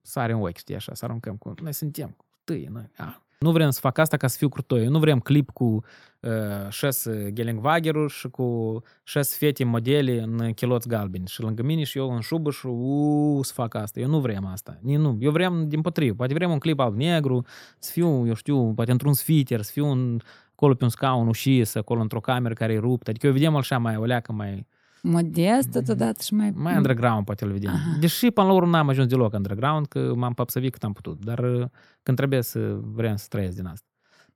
[0.00, 1.54] sare în ochi, știi, așa, să aruncăm cu...
[1.62, 2.90] Noi suntem cu tâi, noi...
[2.96, 3.16] Ah.
[3.42, 4.86] Nu vrem să fac asta ca să fiu crutoi.
[4.86, 5.64] Nu vrem clip cu
[6.20, 6.30] uh,
[6.68, 12.14] șes Gelenwageruri și cu șes fete modele în chiloți galbeni și lângă mine și eu
[12.14, 14.00] în șubă și uu, să fac asta.
[14.00, 14.78] Eu nu vrem asta.
[14.80, 15.16] Nu.
[15.20, 16.14] Eu vrem din potrivă.
[16.14, 17.44] Poate vrem un clip alb-negru,
[17.78, 20.20] să fiu, eu știu, poate într-un sfiter, să fiu un
[20.62, 23.10] acolo pe un scaun ușis, acolo într-o cameră care e ruptă.
[23.10, 24.66] Adică eu vedem așa mai o leacă mai...
[25.02, 26.50] Modest totodată și mai...
[26.50, 27.70] Mai underground poate îl vedem.
[27.70, 27.96] Aha.
[28.00, 31.24] Deși până la urmă n-am ajuns deloc underground, că m-am papsăvit cât am putut.
[31.24, 31.66] Dar uh,
[32.02, 33.86] când trebuie să vrem să trăiesc din asta.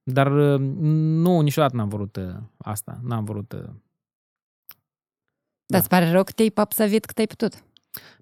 [0.02, 2.98] Dar uh, nu, niciodată n-am vrut uh, asta.
[3.02, 3.48] N-am vrut...
[3.48, 3.72] Da.
[5.66, 7.64] Dar îți pare rău că te-ai papsăvit cât ai putut?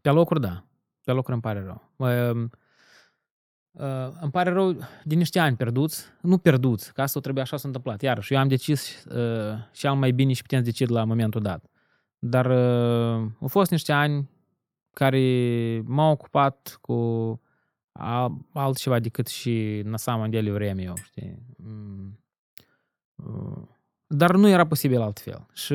[0.02, 0.64] Pe locuri, da.
[1.04, 1.90] Pe locuri îmi pare rău.
[3.73, 4.73] Uh, îmi pare rău
[5.03, 8.01] de niște ani pierduți, nu pierduți, că asta trebuie așa s-a întâmplat.
[8.01, 11.65] Iarăși, eu am decis uh, cel mai bine și putem să decid la momentul dat.
[12.19, 14.29] Dar uh, au fost niște ani
[14.93, 16.93] care m-au ocupat cu
[17.91, 21.39] a, altceva decât și na samом деле vreme eu, știi?
[21.57, 22.19] Mm.
[23.15, 23.67] Uh,
[24.07, 25.45] dar nu era posibil altfel.
[25.53, 25.73] Și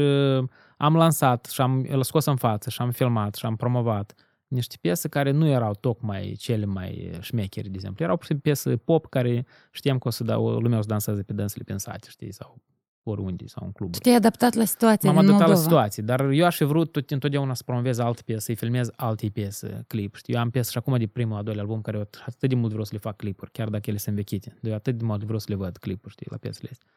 [0.77, 4.15] am lansat și am el scos în față și am filmat și am promovat
[4.50, 8.04] niște piese care nu erau tocmai cele mai șmecheri, de exemplu.
[8.04, 11.64] Erau piese pop care știam că o să dau, lumea o să danseze pe dansele
[11.64, 12.62] pensate, știi, sau
[13.04, 14.00] oriunde, sau în cluburi.
[14.00, 15.82] te-ai adaptat la situația M-am din adaptat la Moldova.
[15.82, 19.30] situații, dar eu aș fi vrut tot, întotdeauna să promovez alte piese, să-i filmez alte
[19.30, 20.16] piese, clip.
[20.16, 22.56] Știi, eu am piese și acum de primul, al doilea album, care eu atât de
[22.56, 24.58] mult vreau să le fac clipuri, chiar dacă ele sunt învechite.
[24.62, 26.88] Eu atât de mult vreau să le văd clipuri, știi, la piesele astea.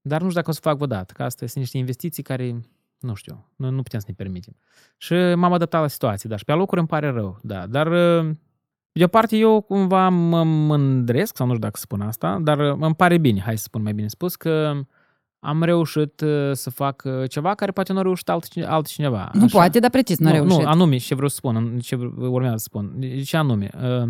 [0.00, 2.60] Dar nu știu dacă o să fac vreodată, că astea sunt niște investiții care,
[3.06, 4.56] nu știu, nu, nu putem să ne permitem.
[4.96, 7.66] Și m-am adaptat la situații, dar și pe locuri îmi pare rău, da.
[7.66, 7.88] Dar,
[8.92, 12.94] de o parte, eu cumva mă mândresc, sau nu știu dacă spun asta, dar îmi
[12.94, 14.72] pare bine, hai să spun mai bine spus, că
[15.44, 19.30] am reușit uh, să fac uh, ceva care poate nu a reușit alt, altcineva.
[19.32, 20.60] Nu poate, dar precis nu, a reușit.
[20.60, 23.00] Nu, anume, ce vreau să spun, ce urmează să spun.
[23.24, 23.70] Ce anume?
[23.82, 24.08] uh,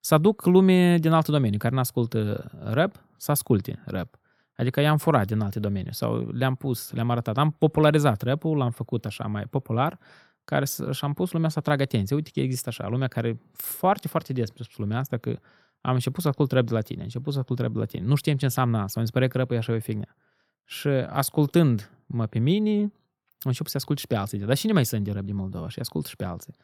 [0.00, 4.18] Să aduc lume din alte domenii care nu ascultă rap, să asculte rap.
[4.56, 7.38] Adică i-am furat din alte domenii sau le-am pus, le-am arătat.
[7.38, 9.98] Am popularizat rap-ul, l-am făcut așa mai popular,
[10.44, 12.16] care să, și am pus lumea să atragă atenție.
[12.16, 15.38] Uite că există așa, lumea care foarte, foarte des spus lumea asta că
[15.80, 17.84] am început să ascult rap de la tine, am început să ascult rap de la
[17.84, 18.06] tine.
[18.06, 20.16] Nu știam ce înseamnă asta, mi se pare că rap e așa o fignia.
[20.64, 24.38] Și ascultând-mă pe mine, am început să ascult și pe alții.
[24.38, 25.68] Dar cine mai sunt de rap din Moldova?
[25.68, 26.54] Și ascult și pe alții.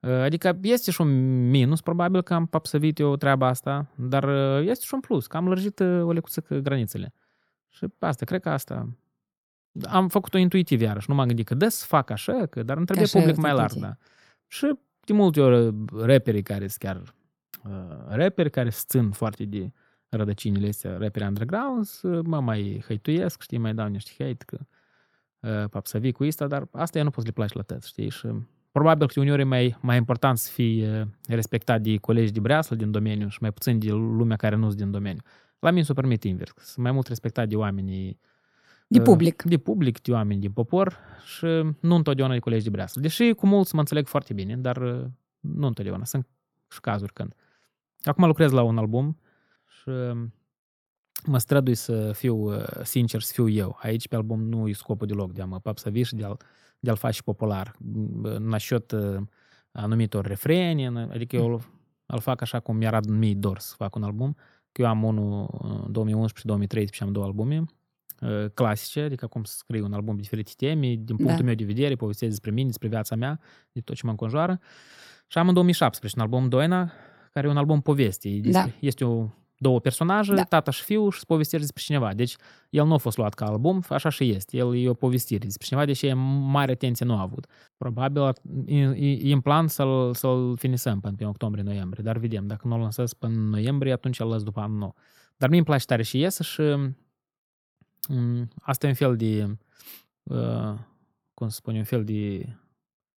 [0.00, 4.28] Adică este și un minus, probabil, că am papsăvit eu treaba asta, dar
[4.60, 7.14] este și un plus, că am lărgit o lecuță granițele.
[7.68, 8.88] Și asta, cred că asta...
[9.88, 13.06] Am făcut-o intuitiv iarăși, nu m-am gândit că des fac așa, că, dar îmi trebuie
[13.06, 13.96] așa public e mai larg, da.
[14.46, 17.02] Și de multe ori rapperii care sunt chiar
[17.64, 19.72] uh, rapperi care se țin foarte de
[20.08, 21.88] rădăcinile astea, rapperi underground,
[22.22, 24.58] mă mai hăituiesc, știi, mai dau niște hate, că
[25.40, 27.62] uh, pap să vii cu asta, dar asta eu nu poți să le place la
[27.62, 28.28] tăți, știi, și
[28.72, 32.76] probabil că uneori e mai, mai important să fii uh, respectat de colegi de breaslă
[32.76, 35.20] din domeniu și mai puțin de lumea care nu sunt din domeniu.
[35.58, 38.20] La mine s-o permit invers, sunt mai mult respectat de oamenii
[38.86, 39.42] De public.
[39.42, 41.46] de public, de oameni din popor și
[41.80, 43.00] nu întotdeauna de colegi de breaslă.
[43.00, 45.04] Deși cu mulți mă înțeleg foarte bine, dar uh,
[45.40, 46.04] nu întotdeauna.
[46.04, 46.26] Sunt
[46.68, 47.34] și cazuri când.
[48.02, 49.18] Acum lucrez la un album
[49.66, 50.34] și um,
[51.26, 53.78] mă strădui să fiu uh, sincer, să fiu eu.
[53.80, 56.24] Aici pe album nu e scopul deloc de a mă pap să vii și de
[56.24, 56.36] a-l,
[56.80, 57.76] de a face popular.
[58.38, 59.16] Nașot uh,
[59.72, 61.62] anumitor refreni, adică eu
[62.06, 64.32] îl fac așa cum mi-a mie dor să fac un album.
[64.32, 65.46] Că eu am unul
[65.90, 67.64] 2011 și 2013 am două albume
[68.54, 71.42] clasice, adică cum să scriu un album pe diferite teme, din punctul Da.
[71.42, 73.40] meu de vedere, povestesc despre mine, despre viața mea,
[73.72, 74.60] de tot ce mă înconjoară.
[75.26, 76.92] Și am în 2017 un album Doina,
[77.32, 78.28] care e un album poveste.
[78.28, 79.28] E Despre, Este o,
[79.58, 80.44] două personaje, Da.
[80.44, 82.14] tataș și fiuș, și povestiri despre cineva.
[82.14, 82.36] Deci
[82.70, 84.56] el nu a fost luat ca album, așa și este.
[84.56, 87.46] El e o povestire despre cineva, deși e mare atenție nu a avut.
[87.76, 88.22] Probabil
[88.66, 92.46] e, e, e în plan să-l, să-l finisăm până pe octombrie-noiembrie, dar vedem.
[92.46, 94.94] Dacă nu l lansez până în noiembrie, atunci îl las după anul nou.
[95.36, 96.62] Dar mie îmi place tare și iese și
[98.08, 99.56] Mm, Asta e un fel de,
[100.22, 100.74] uh,
[101.34, 102.46] cum să spun, un fel de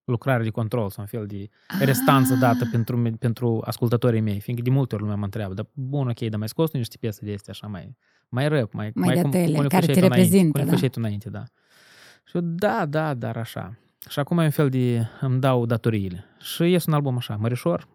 [0.04, 1.48] lucrare de control sau un fel de
[1.84, 6.08] restanță dată pentru, pentru ascultătorii mei, fiindcă de multe ori lumea mă întreabă, dar bun,
[6.08, 7.96] ok, dar mai scos tu niște piese de astea așa mai,
[8.28, 10.60] mai rap, mai, Mai cum, de-atele, cum le care făceai te tu înainte, reprezintă, cum
[10.60, 10.72] le da.
[10.72, 11.42] făceai tu înainte, da.
[12.24, 13.78] Și eu, da, da, dar așa.
[14.08, 16.24] Și acum e un fel de, îmi dau datoriile.
[16.38, 17.88] Și ies un album așa, mărișor,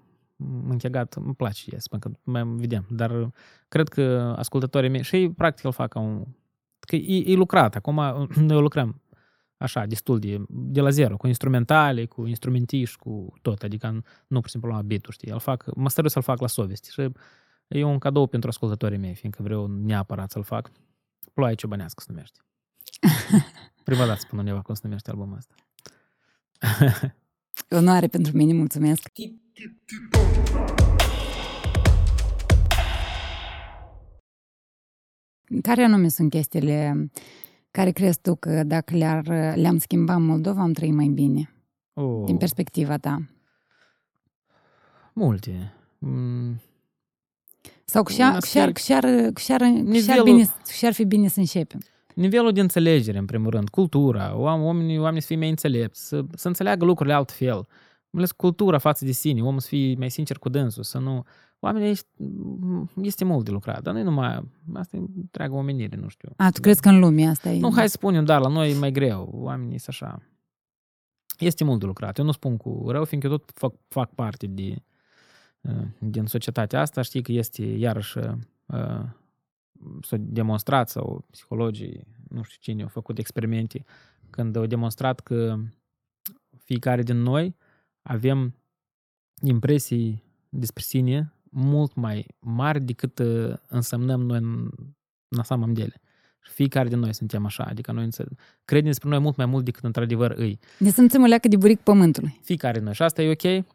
[0.67, 3.31] închegat, îmi place să ies, pentru că mai vedem, dar
[3.67, 6.23] cred că ascultătorii mei, și ei practic îl fac ca un,
[6.79, 7.95] că e, e lucrat, acum
[8.35, 9.01] noi lucrăm
[9.57, 14.45] așa, destul de, de la zero, cu instrumentale, cu instrumentiști, cu tot, adică nu pur
[14.45, 17.11] și simplu la beat știi, îl fac, mă stăruiesc să-l fac la sovesti și
[17.67, 20.71] e un cadou pentru ascultătorii mei, fiindcă vreau neapărat să-l fac.
[21.33, 22.39] Ploaie ciobănească se numește.
[23.83, 25.55] Prima dată spun undeva cum se numește albumul ăsta.
[27.77, 29.09] Onoare pentru mine, mulțumesc.
[35.61, 37.09] Care anume sunt chestiile
[37.71, 41.51] care crezi tu că dacă le-ar, le-am schimbat în Moldova, am trăit mai bine,
[41.93, 43.21] Oh, din perspectiva ta?
[45.13, 45.73] multe.
[45.97, 46.61] Mm,
[47.85, 51.39] Sau că și-ar, Una și-ar, să și-ar, și-ar, și-ar, Nivelul- bine, și-ar fi bine să
[51.39, 51.79] începem.
[52.13, 56.21] nivelul de înțelegere, în primul rând, cultura, oam- oamenii, oamenii să fie mai înțelepți, să,
[56.35, 57.65] să înțeleagă lucrurile altfel, mai
[58.23, 61.25] ales cultura față de sine, omul să fie mai sincer cu dânsul, să nu...
[61.59, 62.09] Oamenii este,
[63.01, 64.49] este mult de lucrat, dar nu e numai...
[64.73, 66.29] Asta e întreaga omenire, nu știu.
[66.35, 67.59] A, tu crezi că în lumea asta e...
[67.59, 69.29] Nu, hai să spunem, dar la noi e mai greu.
[69.33, 70.21] Oamenii sunt așa.
[71.39, 72.17] Este mult de lucrat.
[72.17, 74.81] Eu nu spun cu rău, fiindcă eu tot fac, fac parte de,
[75.99, 79.03] din societatea asta, știi că este iarăși uh,
[80.01, 83.85] s-a demonstrat sau psihologii, nu știu cine, au făcut experimente
[84.29, 85.59] când au demonstrat că
[86.57, 87.55] fiecare din noi
[88.01, 88.55] avem
[89.41, 93.21] impresii despre sine mult mai mari decât
[93.67, 94.69] însemnăm noi în,
[95.27, 96.01] în samam dele.
[96.39, 98.09] Fiecare din noi suntem așa, adică noi
[98.65, 100.59] credem despre noi mult mai mult decât într-adevăr îi.
[100.79, 102.39] Ne simțim o leacă de buric pământului.
[102.43, 102.93] Fiecare din noi.
[102.93, 103.65] Și asta e ok.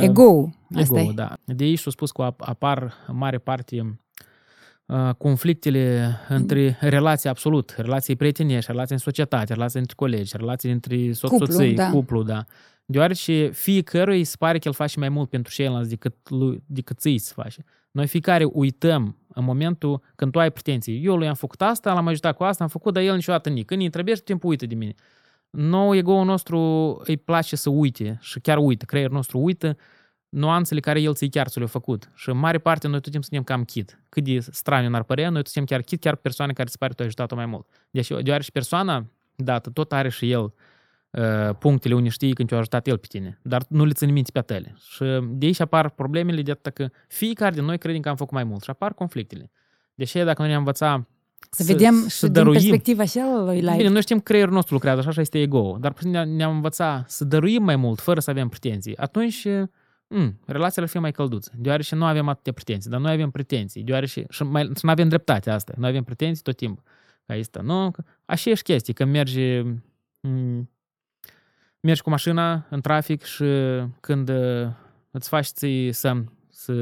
[0.00, 0.54] Ego.
[0.74, 1.36] Asta Ego, da.
[1.44, 3.98] De aici s-a spus că apar în mare parte
[5.18, 11.74] conflictele între relații absolut, relații prietenești, relații în societate, relații între colegi, relații între soț-soții,
[11.74, 11.90] da.
[11.90, 12.44] cuplu, da.
[12.84, 16.98] Deoarece fiecare îi se pare că el face mai mult pentru ceilalți decât, lui, decât
[16.98, 17.64] ți se face.
[17.90, 21.04] Noi fiecare uităm în momentul când tu ai pretenții.
[21.04, 23.64] Eu lui am făcut asta, l-am ajutat cu asta, am făcut, dar el niciodată nici.
[23.64, 24.94] Când îi întrebești, timpul uită de mine.
[25.50, 26.58] Nou ego nostru
[27.04, 29.76] îi place să uite și chiar uită, creierul nostru uită
[30.28, 32.10] nuanțele care el ți chiar ți le-a făcut.
[32.14, 33.98] Și în mare parte noi tot suntem cam chit.
[34.08, 37.02] Cât de straniu n-ar părea, noi suntem chiar chit, chiar persoane care se pare tu
[37.02, 37.66] ajutat-o mai mult.
[37.90, 39.06] Deci, deoarece persoana,
[39.36, 40.52] dată, tot are și el uh,
[41.58, 44.40] punctele unde știi când te-a ajutat el pe tine, dar nu le ține minte pe
[44.40, 44.74] tale.
[44.78, 48.32] Și de aici apar problemele de atât că fiecare din noi credem că am făcut
[48.32, 49.50] mai mult și apar conflictele.
[49.94, 51.08] Deși dacă noi ne-am învățat
[51.50, 52.58] să, să vedem să, și dăruim.
[52.58, 53.76] din perspectiva celălalt.
[53.76, 55.94] Bine, noi știm că creierul nostru lucrează, așa, așa este ego, dar
[56.24, 58.96] ne-am învățat să dăruim mai mult, fără să avem pretenții.
[58.96, 59.46] Atunci
[60.06, 63.82] mm, relațiile ar fi mai călduțe, deoarece nu avem atâtea pretenții, dar noi avem pretenții,
[63.82, 66.82] deoarece și, mai, și nu avem dreptate asta, noi avem pretenții tot timpul.
[67.26, 67.90] Ca asta, nu?
[68.24, 69.40] Așa ești chestii, că mergi,
[70.20, 70.70] mm,
[71.82, 73.44] mergi cu mașina în trafic și
[74.00, 74.68] când uh,
[75.10, 76.14] îți faci ții să,
[76.48, 76.72] să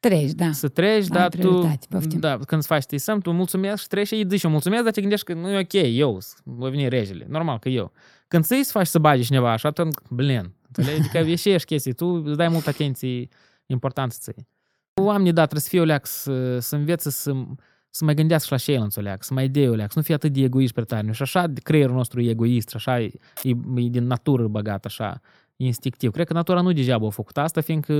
[0.00, 0.52] Treci, da.
[0.52, 1.70] Să treci, da, tu,
[2.18, 4.92] da, când îți faci ții tu mulțumesc și treci și îi zici eu mulțumesc, dar
[4.92, 7.92] te gândești că nu e ok, eu, voi veni regele, normal că eu.
[8.28, 11.00] Când ți să faci să bagi cineva așa, atunci, blin, Înțelegi?
[11.00, 13.28] Adică ieșești chestii, tu îți dai multă atenție
[13.66, 14.46] importanță ție.
[14.94, 17.32] Oamenii, da, trebuie să fie o leac, să, să învețe să,
[17.90, 20.04] să mai gândească și la ceilalți o leac, să mai dea o leac, să nu
[20.04, 21.12] fie atât de egoist pe tare.
[21.12, 23.12] Și așa creierul nostru e egoist, așa e,
[23.42, 25.20] e, e din natură băgat, așa
[25.64, 26.10] instinctiv.
[26.10, 27.92] Cred că natura nu degeaba a făcut asta, fiindcă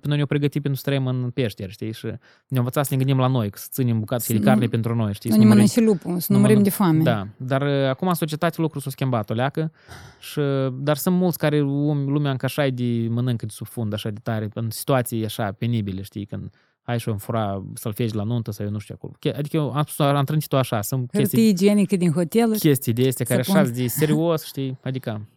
[0.00, 1.92] pe noi ne-au pregătit pentru să trăim în peșteri, știi?
[1.92, 2.18] Și ne-au
[2.48, 5.30] învățat să ne gândim la noi, să ținem bucate de carne pentru noi, știi?
[5.30, 7.02] Nu ne mănânci și lupul, să nu murim de foame.
[7.02, 9.72] Da, dar uh, acum în societate lucrul s-a schimbat o leacă,
[10.20, 10.40] și,
[10.72, 14.48] dar sunt mulți care lumea încă așa de mănâncă de sub fund, așa de tare,
[14.54, 16.24] în situații așa penibile, știi?
[16.24, 16.50] Când
[16.84, 19.12] hai și o fura să-l fegi la nuntă sau eu nu știu acolo.
[19.36, 20.82] Adică eu am, am trântit-o așa.
[20.82, 22.56] Sunt chestii, igienică din hotel.
[22.58, 24.78] Chestii de astea care așa de serios, știi?
[24.82, 25.28] Adică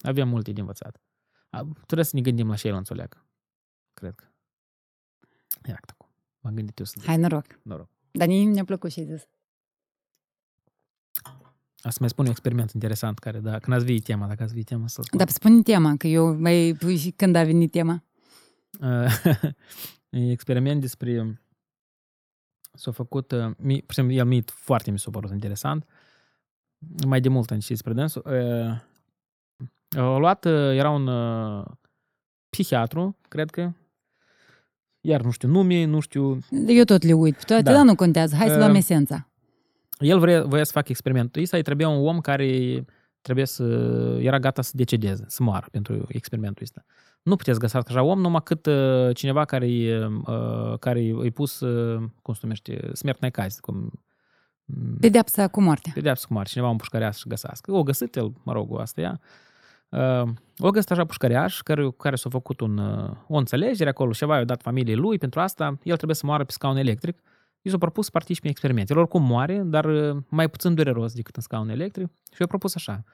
[0.00, 1.00] avem multe de învățat.
[1.74, 3.26] Trebuie să ne gândim la ceilalți o leacă.
[3.94, 4.24] Cred că.
[5.68, 6.08] Iată acum.
[6.40, 7.46] M-am gândit eu să Hai, noroc.
[7.62, 7.88] Noroc.
[8.10, 9.28] Dar nici mi-a plăcut ce ai zis.
[11.76, 14.66] Asta mai spun un experiment interesant care, da, când ați venit tema, dacă ați venit
[14.66, 15.18] tema să spun.
[15.18, 16.76] Dar spune tema, că eu mai
[17.16, 18.04] când a venit tema.
[20.14, 21.40] experiment despre
[22.74, 25.86] s-a făcut, uh, mi, por exemplu, el mi foarte mi s-a părut interesant,
[27.06, 28.78] mai de mult am citit despre dânsul, uh,
[29.96, 31.64] au luat, uh, era un uh,
[32.48, 33.72] psihiatru, cred că,
[35.00, 36.38] iar nu știu nume, nu știu...
[36.66, 37.72] Eu tot le uit, toate, da.
[37.72, 39.28] dar nu contează, hai să luăm uh, esența.
[39.98, 42.84] El vrea, voia să facă experimentul ăsta, îi trebuia un om care
[43.24, 43.64] trebuie să,
[44.20, 46.84] era gata să decedeze, să moară pentru experimentul ăsta.
[47.22, 49.66] Nu puteți găsi așa om, numai cât uh, cineva care,
[50.26, 53.92] uh, care îi pus, uh, cum se numește, smertnai caz, cum
[55.00, 55.92] Pedeapsa cu moartea.
[55.94, 56.52] Pedeapsa cu moartea.
[56.52, 57.72] Cineva un pușcărească și găsească.
[57.72, 59.20] O găsit el, mă rog, asta ea.
[59.88, 64.36] Uh, o găsit așa pușcăreaș care, care s-a făcut un, uh, o înțelegere acolo, ceva
[64.36, 67.18] i-a dat familiei lui, pentru asta el trebuie să moară pe scaun electric.
[67.64, 68.92] I s-a propus să participe în experimente.
[68.92, 72.74] El oricum moare, dar uh, mai puțin dureros decât în scaun electric și i-a propus
[72.74, 73.04] așa.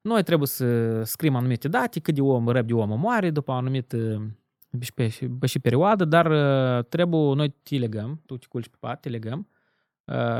[0.00, 3.54] Noi trebuie să scriem anumite date, cât de om, răb de om moare, după o
[3.54, 3.96] anumită
[4.94, 6.26] pe, pe și perioadă, dar
[6.82, 9.48] trebuie, noi te legăm, tu te culci pe pat, te legăm,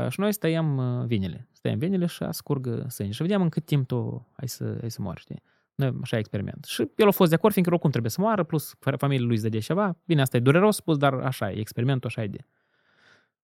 [0.09, 1.47] și noi stăiem vinele.
[1.51, 3.11] Stăiem vinele și ascurg sânge.
[3.11, 5.41] Și vedem în cât timp tu ai să, ai să mori, știi?
[6.01, 6.65] Așa experiment.
[6.65, 9.43] Și el a fost de acord, fiindcă oricum trebuie să moară, plus familia lui îți
[9.43, 9.97] dădea ceva.
[10.05, 12.45] Bine, asta e dureros spus, dar așa e, experimentul așa e de.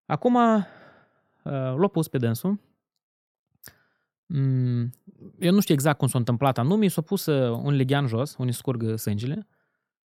[0.05, 0.63] Acum uh,
[1.77, 2.59] l-a pus pe dânsul.
[4.25, 4.89] Mm,
[5.39, 8.51] eu nu știu exact cum s-a întâmplat anume, s-a pus uh, un leghean jos, unde
[8.51, 9.47] scurg sângele,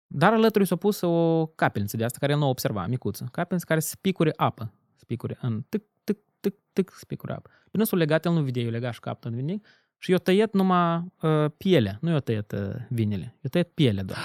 [0.07, 3.27] dar alături s-a pus o capelniță de asta, care el nu observa, micuță.
[3.31, 4.73] Capelniță care spicure apă.
[4.95, 7.49] Spicure în tic, tic, tic, tic, spicure apă.
[7.71, 9.67] Bine s-a legat, el nu vedea, eu lega și capul în nimic
[9.97, 14.19] și eu tăiet numai uh, pielea, nu eu tăiet uh, vinele, eu tăiet pielea doar.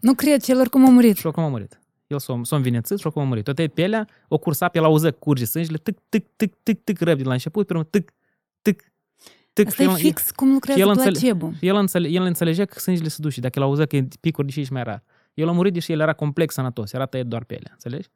[0.00, 1.16] Nu cred, și el oricum a murit.
[1.16, 1.80] Și oricum a murit.
[2.06, 3.46] El s-a, s-a învinețit și oricum a murit.
[3.46, 7.00] Eu tăiet pielea, o cursa pe el auză curge sângele, tic, tic, tic, tic, tic,
[7.00, 8.12] răb de la început, pe urmă, tic,
[8.62, 8.92] tic,
[9.52, 9.66] tic.
[9.66, 11.46] Asta e fix cum lucrează el placebo.
[11.46, 14.46] Înțele, el, înțele, el înțelegea că sângele se duce, dacă el auză că e picuri
[14.46, 15.02] de și mai rar.
[15.34, 18.08] El a murit deși el era complex sănătos, era tăiat doar pielea, înțelegi?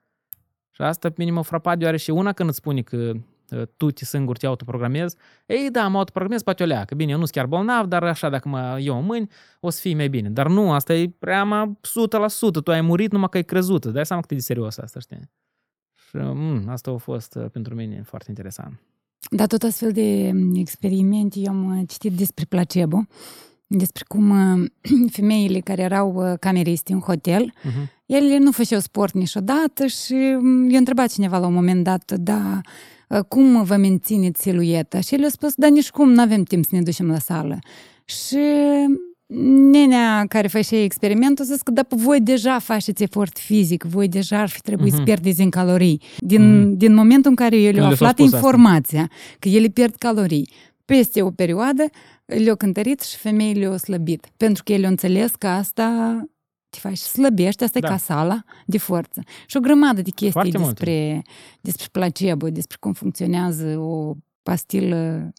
[0.71, 3.21] Și asta pe mine m-a frapat, deoarece una când îți spune că uh,
[3.77, 6.95] tu te singur te autoprogramezi, ei da, mă autoprogramez, poate o leacă.
[6.95, 9.31] Bine, eu nu sunt chiar bolnav, dar așa, dacă mă iau în mâini,
[9.61, 10.31] o să fie mai bine.
[10.31, 13.87] Dar nu, asta e prea 100%, tu ai murit numai că ai crezut.
[13.87, 15.31] Dai seama cât e de serios asta, știi?
[15.95, 18.81] Și mm, asta a fost uh, pentru mine foarte interesant.
[19.31, 23.07] Da, tot astfel de mm, experimente, eu am citit despre placebo,
[23.67, 24.71] despre cum uh,
[25.17, 28.05] femeile care erau uh, cameristi în hotel, uh-huh.
[28.07, 32.61] ele nu făceau sport niciodată și mm, i-a întrebat cineva la un moment dat, da,
[33.29, 35.01] cum vă mențineți silueta?
[35.01, 37.59] Și el a spus, da, nici cum, nu avem timp să ne ducem la sală.
[38.05, 38.39] Și
[39.71, 44.49] nenea care face experimentul zis că da, voi deja faceți efort fizic, voi deja ar
[44.49, 44.97] fi trebuit uh-huh.
[44.97, 46.03] să pierdeți în calorii.
[46.19, 46.77] Din, uh-huh.
[46.77, 49.15] din momentul în care el a aflat informația asta.
[49.39, 50.51] că ele pierd calorii,
[50.85, 51.85] peste o perioadă
[52.25, 54.27] le-au cântărit și femeile le-au slăbit.
[54.37, 55.89] Pentru că ele au înțeles că asta
[56.71, 57.87] te faci slăbești, asta da.
[57.87, 59.23] e ca sala de forță.
[59.47, 61.23] Și o grămadă de chestii despre,
[61.61, 65.33] despre placebo, despre cum funcționează o pastilă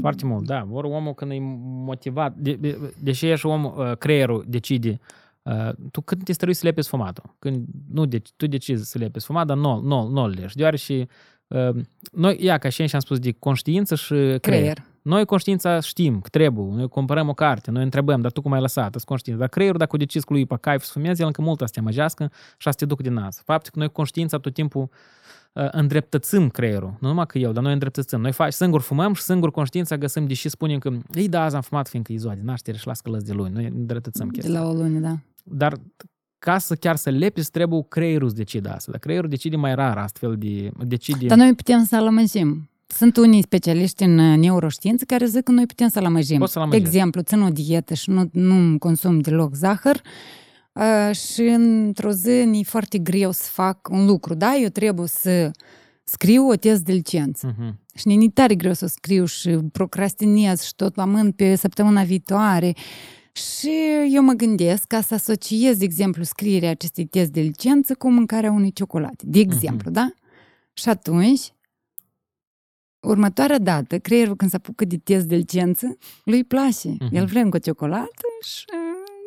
[0.00, 0.64] foarte mult, da.
[0.68, 5.00] Vor omul când e motivat, de, de, deși ești om, uh, creierul decide
[5.48, 7.34] Uh, tu când te străui să lepezi fumatul?
[7.38, 10.56] Când, nu, de, tu decizi să lepezi fumat, dar nu, nu, nu leși.
[10.56, 11.06] Deoarece
[11.46, 14.38] uh, noi, ia, ca și am spus, de conștiință și creier.
[14.40, 14.82] creier.
[15.08, 18.60] Noi conștiința știm că trebuie, noi cumpărăm o carte, noi întrebăm, dar tu cum ai
[18.60, 19.40] lăsat, îți conștiință.
[19.40, 21.68] Dar creierul, dacă o decizi cu lui pe caif să fumezi, el încă mult să
[21.72, 23.42] te amăgească și să te duc din nas.
[23.44, 24.88] Faptul că noi conștiința tot timpul
[25.52, 26.96] Uh, îndreptățim creierul.
[27.00, 28.20] Nu numai că eu, dar noi îndreptățim.
[28.20, 31.60] Noi faci, singur fumăm și singur conștiința găsim, deși spunem că ei da, azi am
[31.60, 33.52] fumat fiindcă e ziua de naștere și las călăți de luni.
[33.52, 34.52] Noi îndreptățim chestia.
[34.52, 35.18] De la o lună, da.
[35.44, 35.76] Dar
[36.38, 38.90] ca să chiar să lepi, trebuie creierul să decide asta.
[38.90, 40.70] Dar creierul decide mai rar astfel de...
[40.84, 41.26] Decide...
[41.26, 42.68] Dar noi putem să lămăjim.
[42.94, 46.46] Sunt unii specialiști în uh, neuroștiință care zic că noi putem să lămăjim.
[46.70, 50.02] De exemplu, țin o dietă și nu, nu consum deloc zahăr
[51.12, 54.54] și într-o zi e foarte greu să fac un lucru, da?
[54.54, 55.50] Eu trebuie să
[56.04, 57.52] scriu o test de licență.
[57.52, 57.74] Uh-huh.
[57.94, 62.74] Și ne tare greu să scriu și procrastinez și tot la mân pe săptămâna viitoare.
[63.32, 63.70] Și
[64.12, 68.50] eu mă gândesc ca să asociez, de exemplu, scrierea acestui test de licență cu mâncarea
[68.50, 69.24] unui ciocolate.
[69.26, 69.94] De exemplu, uh-huh.
[69.94, 70.10] da?
[70.72, 71.52] Și atunci,
[73.00, 76.88] următoarea dată, creierul când se apucă de test de licență, lui place.
[76.88, 77.10] Uh-huh.
[77.10, 78.64] El vrea încă o ciocolată și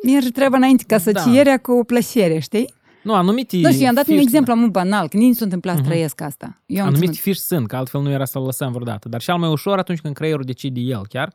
[0.04, 1.58] merge treaba înainte ca asocierea da.
[1.58, 2.74] cu plăcere, știi?
[3.02, 5.76] Nu, anumite Nu știu, i-am dat un exemplu mult banal, că nici nu s-a întâmplat
[5.76, 5.86] să uh-huh.
[5.86, 6.62] trăiesc asta.
[6.66, 7.18] Eu anumite ținut...
[7.18, 9.08] fiși sunt, că altfel nu era să-l lăsăm vreodată.
[9.08, 11.32] Dar cel mai ușor atunci când creierul decide el chiar,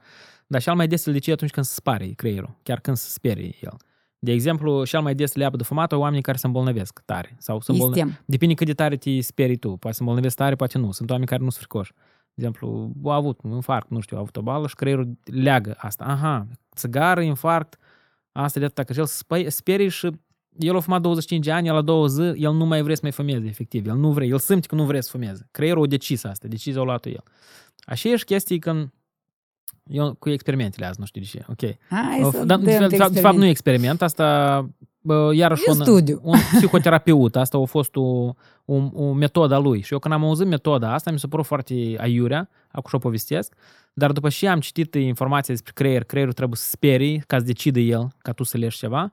[0.47, 3.55] dar cel mai des îl decide atunci când se spare creierul, chiar când se sperie
[3.61, 3.77] el.
[4.19, 7.35] De exemplu, cel mai des le apă de fumat oamenii care se îmbolnăvesc tare.
[7.39, 8.21] Sau se îmbolnăvesc.
[8.25, 9.69] Depinde cât de tare te sperii tu.
[9.69, 10.91] Poate se îmbolnăvesc tare, poate nu.
[10.91, 11.91] Sunt oameni care nu sunt fricoși.
[12.37, 15.75] De exemplu, au avut un infarct, nu știu, au avut o bală și creierul leagă
[15.77, 16.03] asta.
[16.03, 17.77] Aha, țigară, infarct,
[18.39, 19.05] Asta de atâta, că el
[19.49, 20.09] sperie și
[20.57, 23.01] el a fumat 25 de ani, el la două zi, el nu mai vrea să
[23.03, 23.87] mai fumeze, efectiv.
[23.87, 25.47] El nu vrea, el simte că nu vrea să fumeze.
[25.51, 27.23] Creierul a decis asta, decizia a luat el.
[27.85, 28.93] Așa ești chestii când
[29.89, 31.45] eu cu experimentele azi, nu știu de ce.
[31.47, 31.77] Ok.
[31.89, 34.69] Hai of, dar, de, de, fapt, de fapt, nu e experiment, asta
[35.01, 36.19] bă, iarăși un, studiu.
[36.23, 38.33] un psihoterapeut, asta a fost o,
[38.65, 39.81] o, o metodă a lui.
[39.81, 43.53] Și eu când am auzit metoda asta, mi s-a părut foarte aiurea, acum și-o povestesc,
[43.93, 47.79] dar după ce am citit informația despre creier, creierul trebuie să sperii ca să decide
[47.79, 49.11] el, ca tu să leși ceva,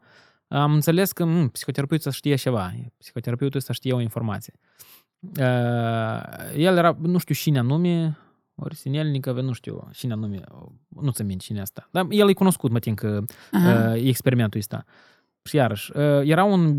[0.49, 4.53] am înțeles că m, psihoterapeutul să știe ceva, psihoterapeutul să știe o informație.
[5.39, 8.19] Uh, el era, nu știu cine anume,
[8.55, 10.41] ori Sinelnică, nu știu cine anume,
[10.89, 11.89] nu ți minte cine asta.
[11.91, 14.85] Dar el e cunoscut, mă tin că uh, experimentul ăsta.
[15.43, 16.73] Și iarăși, uh, era un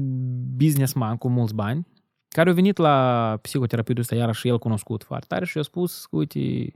[0.55, 1.87] businessman cu mulți bani,
[2.27, 6.71] care a venit la psihoterapeutul ăsta, iarăși el cunoscut foarte tare și a spus, uite,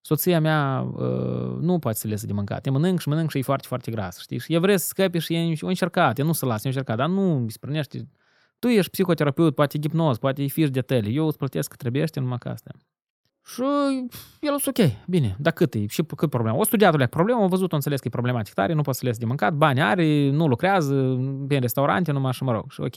[0.00, 2.66] soția mea uh, nu poate să lese de mâncat.
[2.66, 4.38] E mănânc și mănânc și e foarte, foarte gras, știi?
[4.38, 6.96] Și e vrea să scape și e o încercat, e nu să lasă, e încercat,
[6.96, 8.08] dar nu îi sprânește.
[8.58, 12.38] Tu ești psihoterapeut, poate hipnoz, poate fiș de tele, eu îți plătesc că trebuie numai
[12.38, 12.70] ca asta.
[13.54, 13.62] Și
[14.40, 15.86] el a spus, ok, bine, dar cât e?
[15.86, 16.56] Și cât problema?
[16.56, 19.04] O studiat o problemă, a văzut, a înțeles că e problematic tare, nu poate să
[19.06, 20.94] lese de mâncat, bani are, nu lucrează,
[21.48, 22.94] pe în restaurante, numai și mă rog, și ok.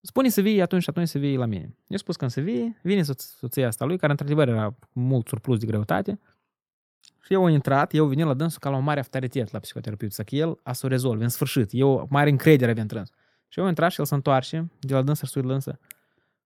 [0.00, 1.76] Spune să vii atunci și atunci să vii la mine.
[1.86, 5.66] Eu spus când să vii, vine soția asta lui, care într-adevăr era mult surplus de
[5.66, 6.20] greutate.
[7.22, 10.12] Și eu am intrat, eu venit la dânsul ca la un mare autoritet la psihoterapeut,
[10.12, 11.68] să că el a să o rezolve în sfârșit.
[11.72, 13.06] Eu mare încredere avea în
[13.48, 15.78] Și eu am intrat și el se întoarce de la dânsul și dânsă.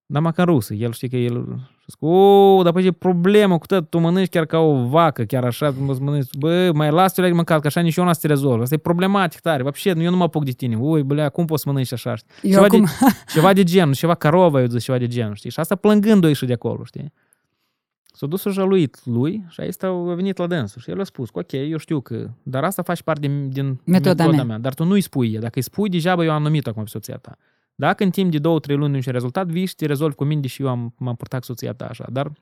[0.06, 0.74] Dar mă în rusă.
[0.74, 1.60] El știe că el...
[2.00, 5.74] O, dar păi e problemă cu tot, tu mănânci chiar ca o vacă, chiar așa,
[5.80, 8.62] mă mănânci, bă, mai las tu mâncat, că așa nici eu nu să te rezolv.
[8.62, 9.64] Asta e problematic tare.
[9.64, 10.76] Вообще, eu nu mă apuc de tine.
[10.76, 12.16] Ui, bălea, cum poți să mănânci așa?
[12.42, 12.82] Eu ceva, acum...
[12.82, 12.90] de,
[13.34, 15.50] ceva de genul, ceva carovă, eu zic, ceva de genul, știi?
[15.50, 17.14] Și asta plângând-o ieși de acolo, știi?
[18.14, 21.30] S-a dus și jăluit lui și aici a venit la dânsul și el a spus
[21.30, 24.44] că ok, eu știu că, dar asta faci parte din, din Metoda metoda mea.
[24.44, 24.58] mea.
[24.58, 27.38] Dar tu nu-i spui, dacă îi spui, degeaba eu am numit acum pe soția ta.
[27.75, 30.25] Dacă în timp de două, trei luni nu e rezultat, vii și te rezolvi cu
[30.25, 32.05] mine, deși eu am, m-am purtat cu soția ta așa.
[32.13, 32.33] Dar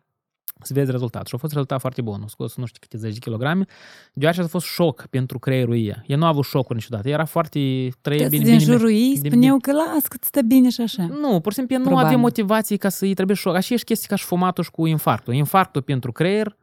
[0.64, 1.26] să vezi rezultat.
[1.26, 2.20] Și a fost rezultat foarte bun.
[2.24, 3.64] A scos nu știu câte zeci de kilograme.
[4.12, 6.03] Deoarece a fost șoc pentru creierul ei.
[6.07, 7.09] El nu a avut șocuri niciodată.
[7.09, 10.26] Era foarte trăie Toți bine, din bine, jurul ei bine- spuneau că las că ți
[10.28, 11.07] stă bine și așa.
[11.07, 12.07] nu, pur și simplu nu Probabil.
[12.07, 13.55] avea motivații ca să îi trebuie șoc.
[13.55, 15.35] Așa ești chestii ca și fumatul și cu infarctul.
[15.35, 16.57] Infarctul pentru creier,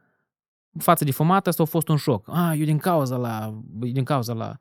[0.78, 2.28] față de fumat, asta a fost un șoc.
[2.28, 4.56] Ah, eu din cauza la, din cauza la uh,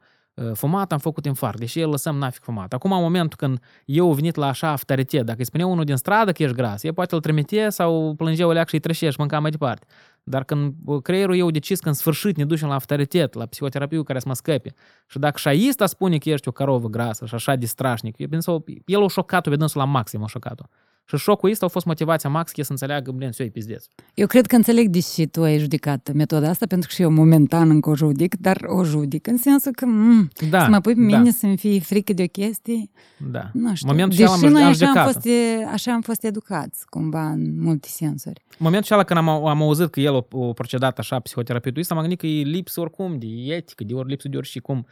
[0.54, 2.74] fumat am făcut infarct, deși el lăsăm nafic fumat.
[2.74, 5.96] Acum, în momentul când eu au venit la așa autoritet, dacă îi spunea unul din
[5.96, 9.10] stradă că ești gras, el poate îl trimite sau plângea o leac și îi trășea
[9.10, 9.86] și mânca mai departe.
[10.24, 14.04] Dar când uh, creierul eu decis că în sfârșit ne ducem la autoritet, la psihoterapie
[14.04, 14.74] care să mă scăpe,
[15.08, 18.66] și dacă șaista spune că ești o carovă grasă și așa de strașnic, eu pensau,
[18.86, 20.64] el a șocat-o pe dânsul la maxim, a șocat-o.
[21.10, 23.86] Și șocul ăsta a fost motivația max că să înțeleagă, blin, eu pizdeț.
[24.14, 27.12] Eu cred că înțeleg de ce tu ai judecat metoda asta, pentru că și eu
[27.12, 30.94] momentan încă o judic, dar o judic în sensul că mm, Da, să mă pui
[30.96, 32.90] pe da, mine să-mi fie frică de o chestie,
[33.32, 33.50] da.
[33.54, 33.88] nu știu.
[33.90, 35.12] Momentul Deși ăla am- noi am așa am, judecat-o.
[35.12, 38.42] fost, e- așa am fost educați, cumva, în multe sensuri.
[38.50, 41.94] În momentul ăla când am, am auzit că el a, a procedat așa psihoterapeutul ăsta,
[41.94, 44.86] m-am gândit că e lipsă oricum de etică, de ori lipsă de ori și cum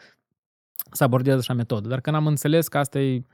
[0.91, 1.87] să abordeze așa metodă.
[1.87, 3.25] Dar când am înțeles că asta e m,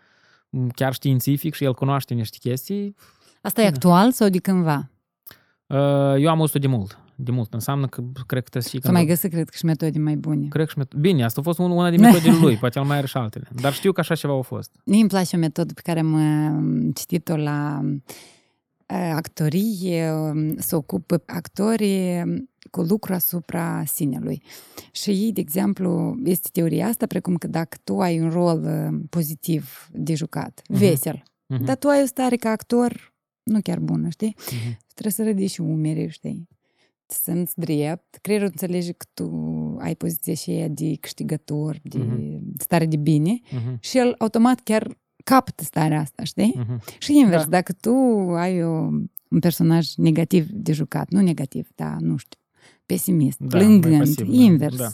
[0.76, 2.96] chiar științific și el cunoaște niște chestii,
[3.42, 3.70] Asta e Da.
[3.70, 4.90] actual sau de cândva?
[5.68, 5.78] uh,
[6.18, 6.98] eu am auzit de mult.
[7.16, 7.54] De mult.
[7.54, 10.48] Înseamnă că cred că trebuie și Să mai găsesc, cred că și metode mai bune.
[10.48, 12.86] Cred că și met- Bine, asta a fost un- una din metodele lui, poate el
[12.86, 13.48] mai are și altele.
[13.62, 14.72] Dar știu că așa ceva a fost.
[14.86, 17.96] Mie îmi place o metodă pe care am uh, citit-o la uh,
[18.88, 24.42] actorie, um, să ocupă actorii um, cu lucru asupra sinelui.
[24.92, 29.00] Și ei, de exemplu, este teoria asta, precum că dacă tu ai un rol uh,
[29.10, 30.80] pozitiv de jucat, Mhm.
[30.80, 33.14] vesel, Mhm, dar tu ai o stare ca actor
[33.44, 34.36] nu chiar bună, știi?
[34.38, 34.78] mhm.
[34.94, 36.48] Trebuie să ridici umerii, știi?
[37.06, 38.16] Să simți drept.
[38.22, 39.30] Creierul înțelege că tu
[39.80, 42.54] ai poziția și aia de câștigător, de Mhm.
[42.58, 46.54] stare de bine Mhm, și el automat chiar capătă starea asta, știi?
[46.58, 46.82] mhm.
[47.00, 47.50] Și invers, Da.
[47.50, 47.90] dacă tu
[48.36, 48.70] ai o,
[49.28, 52.40] un personaj negativ de jucat, nu negativ, dar nu știu,
[52.86, 54.88] pesimist, Da, mai plângând, pasiv, da, invers, da.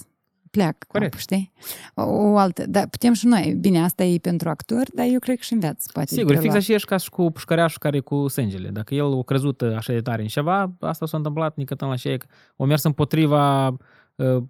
[0.51, 1.09] pleacă Corect.
[1.11, 1.51] capul, știi?
[1.95, 5.35] O, o altă, dar putem și noi, bine, asta e pentru actor, dar eu cred
[5.35, 6.57] că și în viață poate Sigur, fix prelua.
[6.57, 8.69] așa ești ca și cu pușcăreașul care e cu sângele.
[8.69, 12.17] Dacă el a crezut așa de tare în ceva, asta s-a întâmplat nicătând la șeie,
[12.17, 12.25] că
[12.55, 13.77] o mers împotriva uh,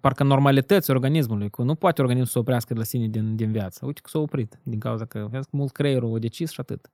[0.00, 3.52] parcă normalității organismului, că nu poate organismul să se oprească de la sine din, din
[3.52, 3.86] viață.
[3.86, 6.90] Uite că s-a oprit, din cauza că vezi că mult creierul a decis și atât.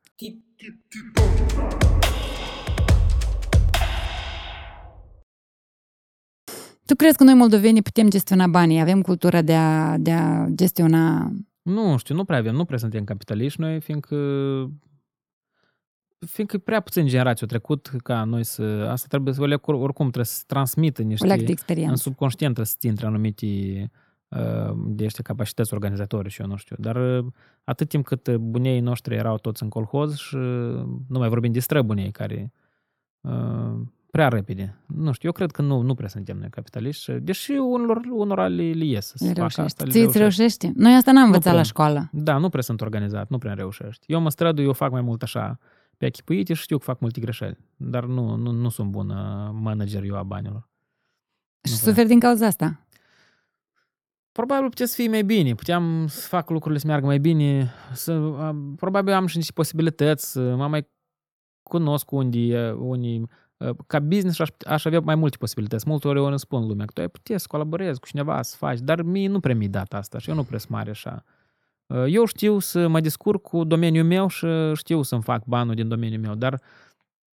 [6.84, 11.32] Tu crezi că noi moldovenii putem gestiona banii, avem cultura de a, de a gestiona
[11.62, 14.16] Nu știu, nu prea avem, nu prea suntem capitaliști noi, fiindcă
[16.26, 18.62] fiindcă prea puțin generații au trecut ca noi să...
[18.90, 21.26] Asta trebuie să le oricum trebuie să transmită o niște...
[21.26, 21.94] leac de în experiență.
[22.02, 23.46] subconștient trebuie să ți intre anumite
[24.28, 26.76] uh, de ăștia capacități organizatorii și eu nu știu.
[26.78, 27.24] Dar uh,
[27.64, 30.42] atât timp cât bunei noștri erau toți în colhoz și uh,
[31.08, 32.52] nu mai vorbim de străbunei care
[33.20, 34.76] uh, prea repede.
[34.86, 38.46] Nu știu, eu cred că nu, nu prea suntem noi capitaliști, și- deși unor, unora
[38.48, 39.60] le, le ies să Le facă reușești.
[39.60, 39.84] asta.
[39.84, 40.38] le Ție îți reușesc.
[40.60, 40.72] reușește?
[40.82, 41.54] Noi asta n-am învățat prea.
[41.54, 42.08] la școală.
[42.12, 44.12] Da, nu prea sunt organizat, nu prea reușești.
[44.12, 45.58] Eu mă strădu, eu fac mai mult așa
[45.96, 47.58] pe achipuite și știu că fac multe greșeli.
[47.76, 50.68] Dar nu, nu, nu sunt bun uh, manager eu a banilor.
[51.62, 51.88] Și Nu prea.
[51.88, 52.80] suferi din cauza asta.
[54.32, 58.12] Probabil putea să fie mai bine, puteam să fac lucrurile să meargă mai bine, să,
[58.38, 60.88] am- probabil am și niște posibilități, să mă mai
[61.62, 63.28] cunosc unde, unii,
[63.86, 65.88] ca business aș, aș avea mai multe posibilități.
[65.88, 68.56] Multe ori eu îmi spun lumea că tu ai putea să colaborezi cu cineva, să
[68.56, 71.24] faci, dar mie nu prea mi-e dat asta și eu nu prea sunt mare așa.
[72.06, 76.20] Eu știu să mă descurc cu domeniul meu și știu să-mi fac banul din domeniul
[76.20, 76.60] meu, dar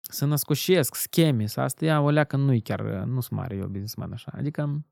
[0.00, 4.12] să născoșesc scheme, să asta ia o leacă nu-i chiar, nu sunt mare eu businessman
[4.12, 4.32] așa.
[4.36, 4.84] Adică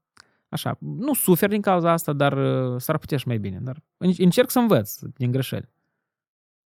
[0.52, 2.32] Așa, nu sufer din cauza asta, dar
[2.72, 3.58] uh, s-ar putea și mai bine.
[3.62, 5.68] Dar în- încerc să învăț din greșeli.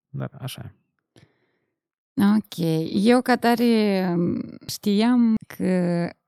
[0.09, 0.71] Dar așa.
[2.35, 2.65] Ok.
[2.93, 4.15] Eu, ca tare,
[4.67, 5.63] știam că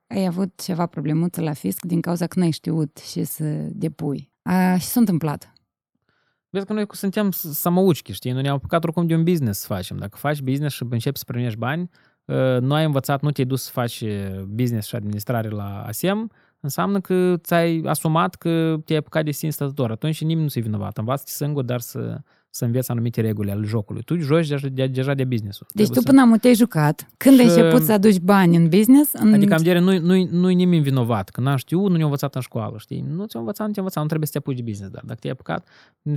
[0.08, 4.32] ai avut ceva problemuță la fisc din cauza că n-ai știut și să depui.
[4.42, 5.54] A, și s-a întâmplat.
[6.50, 8.32] Vezi că noi suntem s- samoučki, știi?
[8.32, 9.98] Noi ne-am apucat oricum de un business să facem.
[9.98, 11.90] Dacă faci business și începi să primești bani,
[12.26, 16.32] uh, nu ai învățat, nu te-ai dus să faci uh, business și administrare la ASEM,
[16.60, 19.92] înseamnă că ți-ai asumat că te-ai apucat de sine stătător.
[19.92, 20.98] Atunci nimeni nu se vinovat.
[20.98, 24.02] Învață singur, dar să, să înveți anumite reguli ale jocului.
[24.04, 25.68] Tu joci deja de, deja de business-ul.
[25.74, 27.10] Deci Trebuie tu până am te-ai jucat.
[27.18, 29.34] Când ai Și- început să aduci bani în business, în...
[29.34, 32.42] Adică am dire, nu, nu, nu-i nimeni vinovat, că n-am știut, nu ne-a învățat în
[32.42, 33.06] școală, știi?
[33.10, 35.20] Nu ți-a învățat, nu ți-a învățat, nu trebuie să te apuci de business, dar dacă
[35.20, 35.68] te-ai apucat,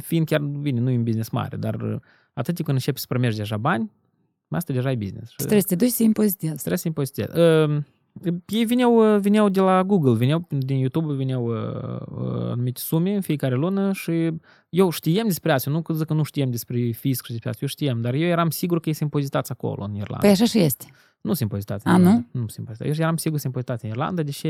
[0.02, 1.96] fiind chiar, bine, nu e un business mare, dar uh,
[2.32, 3.90] atât timp când începi să primești deja bani,
[4.48, 5.30] asta deja e business.
[5.30, 6.54] Și trebuie să te duci să impozitezi.
[6.56, 7.38] Trebuie să impozitezi.
[7.38, 7.82] Uh,
[8.46, 11.54] Ei vineau, vineau de la Google, vineau din YouTube, vineau uh,
[12.00, 14.30] uh, anumite sume în fiecare lună și
[14.68, 17.60] eu știam despre asta, nu că zic că nu știam despre fisc și despre asta,
[17.62, 20.18] eu știam, dar eu eram sigur că ei sunt impozitați acolo, în Irlanda.
[20.18, 20.86] Păi așa și este.
[21.20, 22.08] Nu sunt impozitați A, în nu?
[22.08, 22.28] Irlanda.
[22.30, 22.90] Nu sunt impozitați.
[22.90, 24.48] Eu eram sigur că sunt impozitați în Irlanda, deși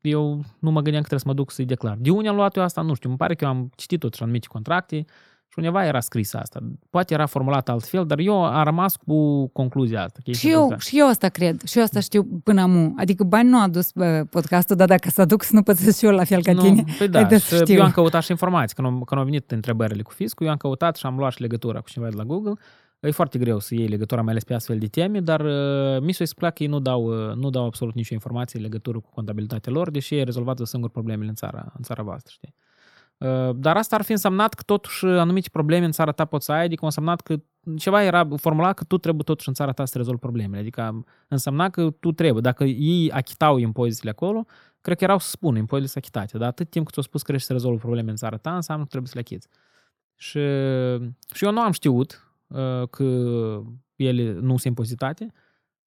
[0.00, 1.96] eu nu mă gândeam că trebuie să mă duc să-i declar.
[2.00, 3.08] De unde am luat eu asta, nu știu.
[3.08, 5.04] Îmi pare că eu am citit totuși anumite contracte
[5.54, 6.60] și undeva era scris asta.
[6.90, 10.18] Poate era formulat altfel, dar eu am rămas cu concluzia asta.
[10.22, 10.88] că ei Și sunt eu, impozitați.
[10.88, 11.62] și eu asta cred.
[11.62, 12.94] Și eu asta știu până amu.
[12.96, 16.04] Adică bani nu a dus bă, podcastul, dar dacă s-a duc să nu pățesc și
[16.04, 16.84] eu la fel ca nu, tine.
[16.98, 17.74] Păi da, Haideți și să știu.
[17.74, 18.74] eu am căutat și informații.
[18.74, 21.40] Când au, când au venit întrebările cu fiscul, eu am căutat și am luat și
[21.40, 22.52] legătura cu cineva de la Google.
[23.00, 26.12] E foarte greu să iei legătura, mai ales pe astfel de teme, dar uh, mi
[26.12, 29.10] s-a explicat că ei nu dau, uh, nu dau absolut nicio informație în legătură cu
[29.14, 32.54] contabilitatea lor, deși ei rezolvat singur problemele în țara, în țara voastră, știi?
[33.18, 36.52] Uh, Dar asta ar fi însemnat că totuși anumite probleme în țara ta poți să
[36.52, 37.36] ai, adică însemnat că
[37.76, 40.60] ceva era formulat că tu trebuie totuși în țara ta să rezolvi problemele.
[40.60, 42.42] Adică însemna că tu trebuie.
[42.42, 44.46] Dacă ei achitau impozitele acolo,
[44.80, 46.38] cred că erau să spună impozitele sunt achitate.
[46.38, 48.82] Dar atât timp cât ți-au spus că ești să rezolvi probleme în țara ta, înseamnă
[48.84, 49.48] că trebuie să le achiți.
[50.16, 50.40] Și,
[51.34, 53.04] și eu nu am știut uh, că
[53.96, 55.32] ele nu sunt impozitate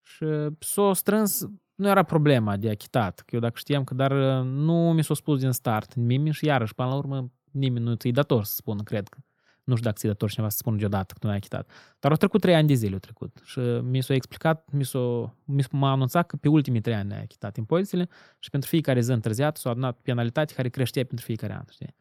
[0.01, 0.25] și
[0.59, 1.47] s-o strâns,
[1.77, 5.13] nu era problema de achitat, că eu dacă știam că, dar uh, nu mi s-a
[5.13, 8.83] spus din start nimeni și iarăși, până la urmă, nimeni nu ți-i dator să spună,
[8.83, 9.17] cred că.
[9.63, 11.69] Nu știu dacă ți-i dator cineva să spună deodată că nu ai achitat.
[11.99, 13.41] Dar au trecut trei ani de zile, au trecut.
[13.43, 17.13] Și mi s-a explicat, mi s-a, mi s- m-a anunțat că pe ultimii trei ani
[17.13, 18.09] ai achitat impozitele
[18.39, 21.95] și pentru fiecare zi întârziat s-a adunat penalitate care creștea pentru fiecare an, știi?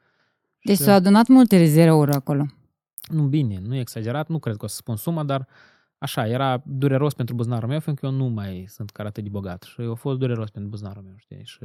[0.63, 2.47] Deci Și- s-au adunat multe rezerouri acolo.
[3.09, 5.47] nu bine, nu e exagerat, nu cred că o să spun suma, dar
[6.07, 9.63] așa, era dureros pentru buzunarul meu, fiindcă eu nu mai sunt chiar atât de bogat
[9.63, 11.41] și a fost dureros pentru buzunarul meu, știi?
[11.45, 11.59] Și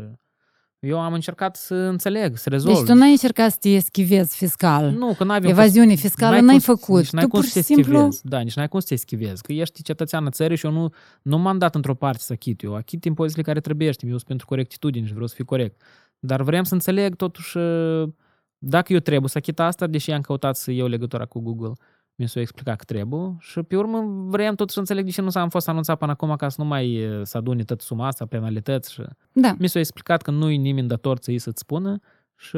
[0.79, 2.75] eu am încercat să înțeleg, să rezolv.
[2.77, 4.91] Deci tu n-ai încercat să te eschivezi fiscal.
[4.91, 6.97] Nu, că n-ai Evaziune fiscală n-ai făcut.
[7.01, 8.21] Nici n-ai Tu cum pur să te și simplu- eschivezi.
[8.23, 9.41] Da, nici n-ai cum să te eschivezi.
[9.41, 10.89] Că ești cetățean în țării și eu nu,
[11.21, 12.61] nu m-am dat într-o parte să achit.
[12.61, 13.87] Eu achit impozitele care trebuie.
[13.87, 15.81] Eu sunt pentru corectitudine și vreau să fiu corect.
[16.19, 18.09] Dar vrem să înțeleg totuși uh,
[18.57, 21.73] dacă eu trebuie să achit asta, deși am căutat să iau legătura cu Google,
[22.21, 25.29] mi s-a explicat că trebuie și pe urmă vrem totuși să înțeleg de ce nu
[25.29, 28.07] s-a am fost anunțat până acum ca să nu mai uh, să adune tot suma
[28.07, 29.01] asta, penalități și
[29.31, 29.55] Da.
[29.59, 31.99] mi s-a explicat că nu-i nimeni dator să-i să-ți spună
[32.37, 32.57] și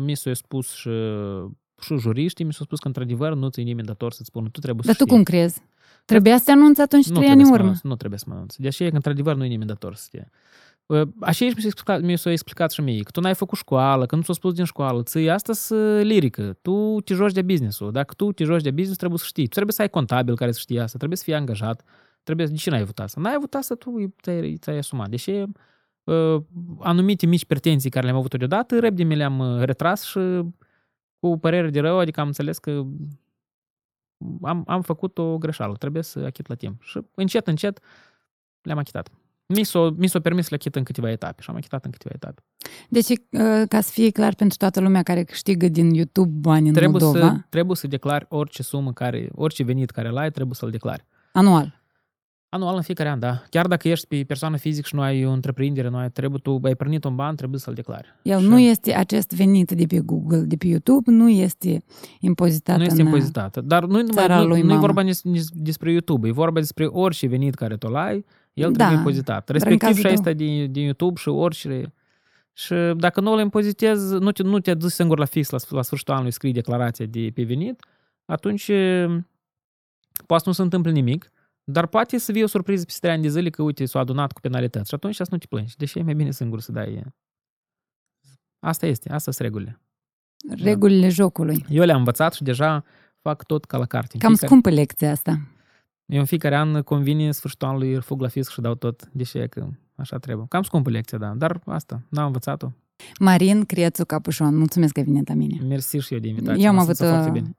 [0.00, 0.90] mi s-a spus și,
[1.80, 4.48] și juriștii mi s-au spus că într-adevăr nu ți-i nimeni dator să-ți spună.
[4.52, 5.16] Tu trebuie Dar să tu știi.
[5.16, 5.62] cum crezi?
[6.04, 7.66] Trebuia să te anunți atunci nu trei ani trebuie în să mă urmă.
[7.68, 8.54] anunț, nu trebuie să mă anunț.
[8.56, 10.30] Deși e că într-adevăr nu-i nimeni dator să știe.
[11.20, 14.16] Așa mi s-a explicat, mi s-a explicat și mie, că tu n-ai făcut școală, că
[14.16, 17.92] nu ți-a spus din școală, ți asta să lirică, tu te joci de business-ul.
[17.92, 19.44] Dacă tu te joci de business, trebuie să știi.
[19.44, 21.84] Tu trebuie să ai contabil care să știe asta, trebuie să fii angajat.
[22.22, 23.20] Trebuie, de ce n-ai avut asta?
[23.20, 25.08] N-ai avut asta, tu ți-ai, ți-ai asumat.
[25.08, 26.42] Deși uh,
[26.80, 30.18] anumite mici pretenții care le-am avut deodată, repede mi le-am uh, retras și
[31.18, 32.82] cu părere de rău, adică am înțeles că
[34.42, 36.82] am, am făcut o greșeală, trebuie să achit la timp.
[36.82, 37.80] Și încet, încet
[38.62, 39.10] le-am achitat.
[39.54, 41.90] Mi s-a, mi s-a permis să le achit în câteva etape și am achitat în
[41.90, 42.42] câteva etape.
[42.88, 46.74] Deci, uh, ca să fie clar pentru toată lumea care câștigă din YouTube bani în
[46.74, 50.70] Trebuie Moldova, să, trebuie să declari orice sumă care, orice venit care l-ai, trebuie să-l
[50.70, 51.04] declari.
[51.32, 51.76] anual.
[52.50, 53.42] Anual în fiecare an, da.
[53.50, 56.60] Chiar dacă ești pe persoană fizic și nu ai o întreprindere, nu ai, trebuie, tu
[56.62, 58.14] ai primit un ban, trebuie să-l declari.
[58.22, 61.84] El Și nu este acest venit de pe Google, de pe YouTube, nu este
[62.20, 63.06] impozitat nu este în...
[63.06, 63.60] impozitată.
[63.60, 64.80] Dar nu, nu, țara nu, lui nu e mamă.
[64.80, 68.24] vorba nici, nici despre YouTube, e vorba despre orice venit care tu ai,
[68.58, 69.48] el Da, trebuie impozitat.
[69.48, 71.92] în Respectiv cazul și tău- asta din, din YouTube și orice.
[72.52, 75.82] Și dacă nu îl impozitezi, nu te, nu te duci singur la fix la, la
[75.82, 77.84] sfârșitul anului, scrii declarația de pe venit,
[78.24, 79.06] atunci e,
[80.26, 81.32] poate nu se întâmplă nimic,
[81.64, 84.32] dar poate să fie o surpriză peste 3 ani de zile că, uite, s-a adunat
[84.32, 85.76] cu penalități și atunci să nu te plângi.
[85.76, 87.02] Deși e mai bine singur să dai.
[88.58, 89.80] Asta este, asta sunt regulile.
[90.62, 91.64] Regulile jocului.
[91.68, 92.84] Eu le-am învățat și deja
[93.22, 94.10] fac tot ca la carte.
[94.12, 95.40] În Cam fiecare- scumpă lecția asta.
[96.08, 99.46] Eu în fiecare an convine sfârșitul anului fug la fisc și dau tot, deși e
[99.46, 100.46] că așa trebuie.
[100.48, 102.68] Cam scumpă lecția, da, dar asta, n-am învățat-o.
[103.20, 105.58] Marin Crețu Capușon, mulțumesc că ai venit la mine.
[105.68, 106.62] Mersi și eu de invitație.
[106.62, 107.56] Eu am mă avut simt foarte o, bine.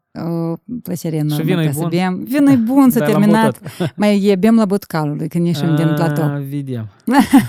[0.51, 1.89] o plăcere enormă vinul e ca să bun?
[1.89, 2.23] bem.
[2.23, 3.59] Vinul e bun, s-a Dar l-am terminat.
[3.61, 3.95] băutat.
[3.97, 6.23] Mai e bem la botcalului când ieșim din platou.
[6.23, 6.89] Ah, Vedem.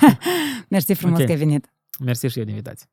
[0.69, 1.25] Mersi frumos Ok.
[1.25, 1.67] că ai venit.
[2.05, 2.87] Mersi și eu de invitație.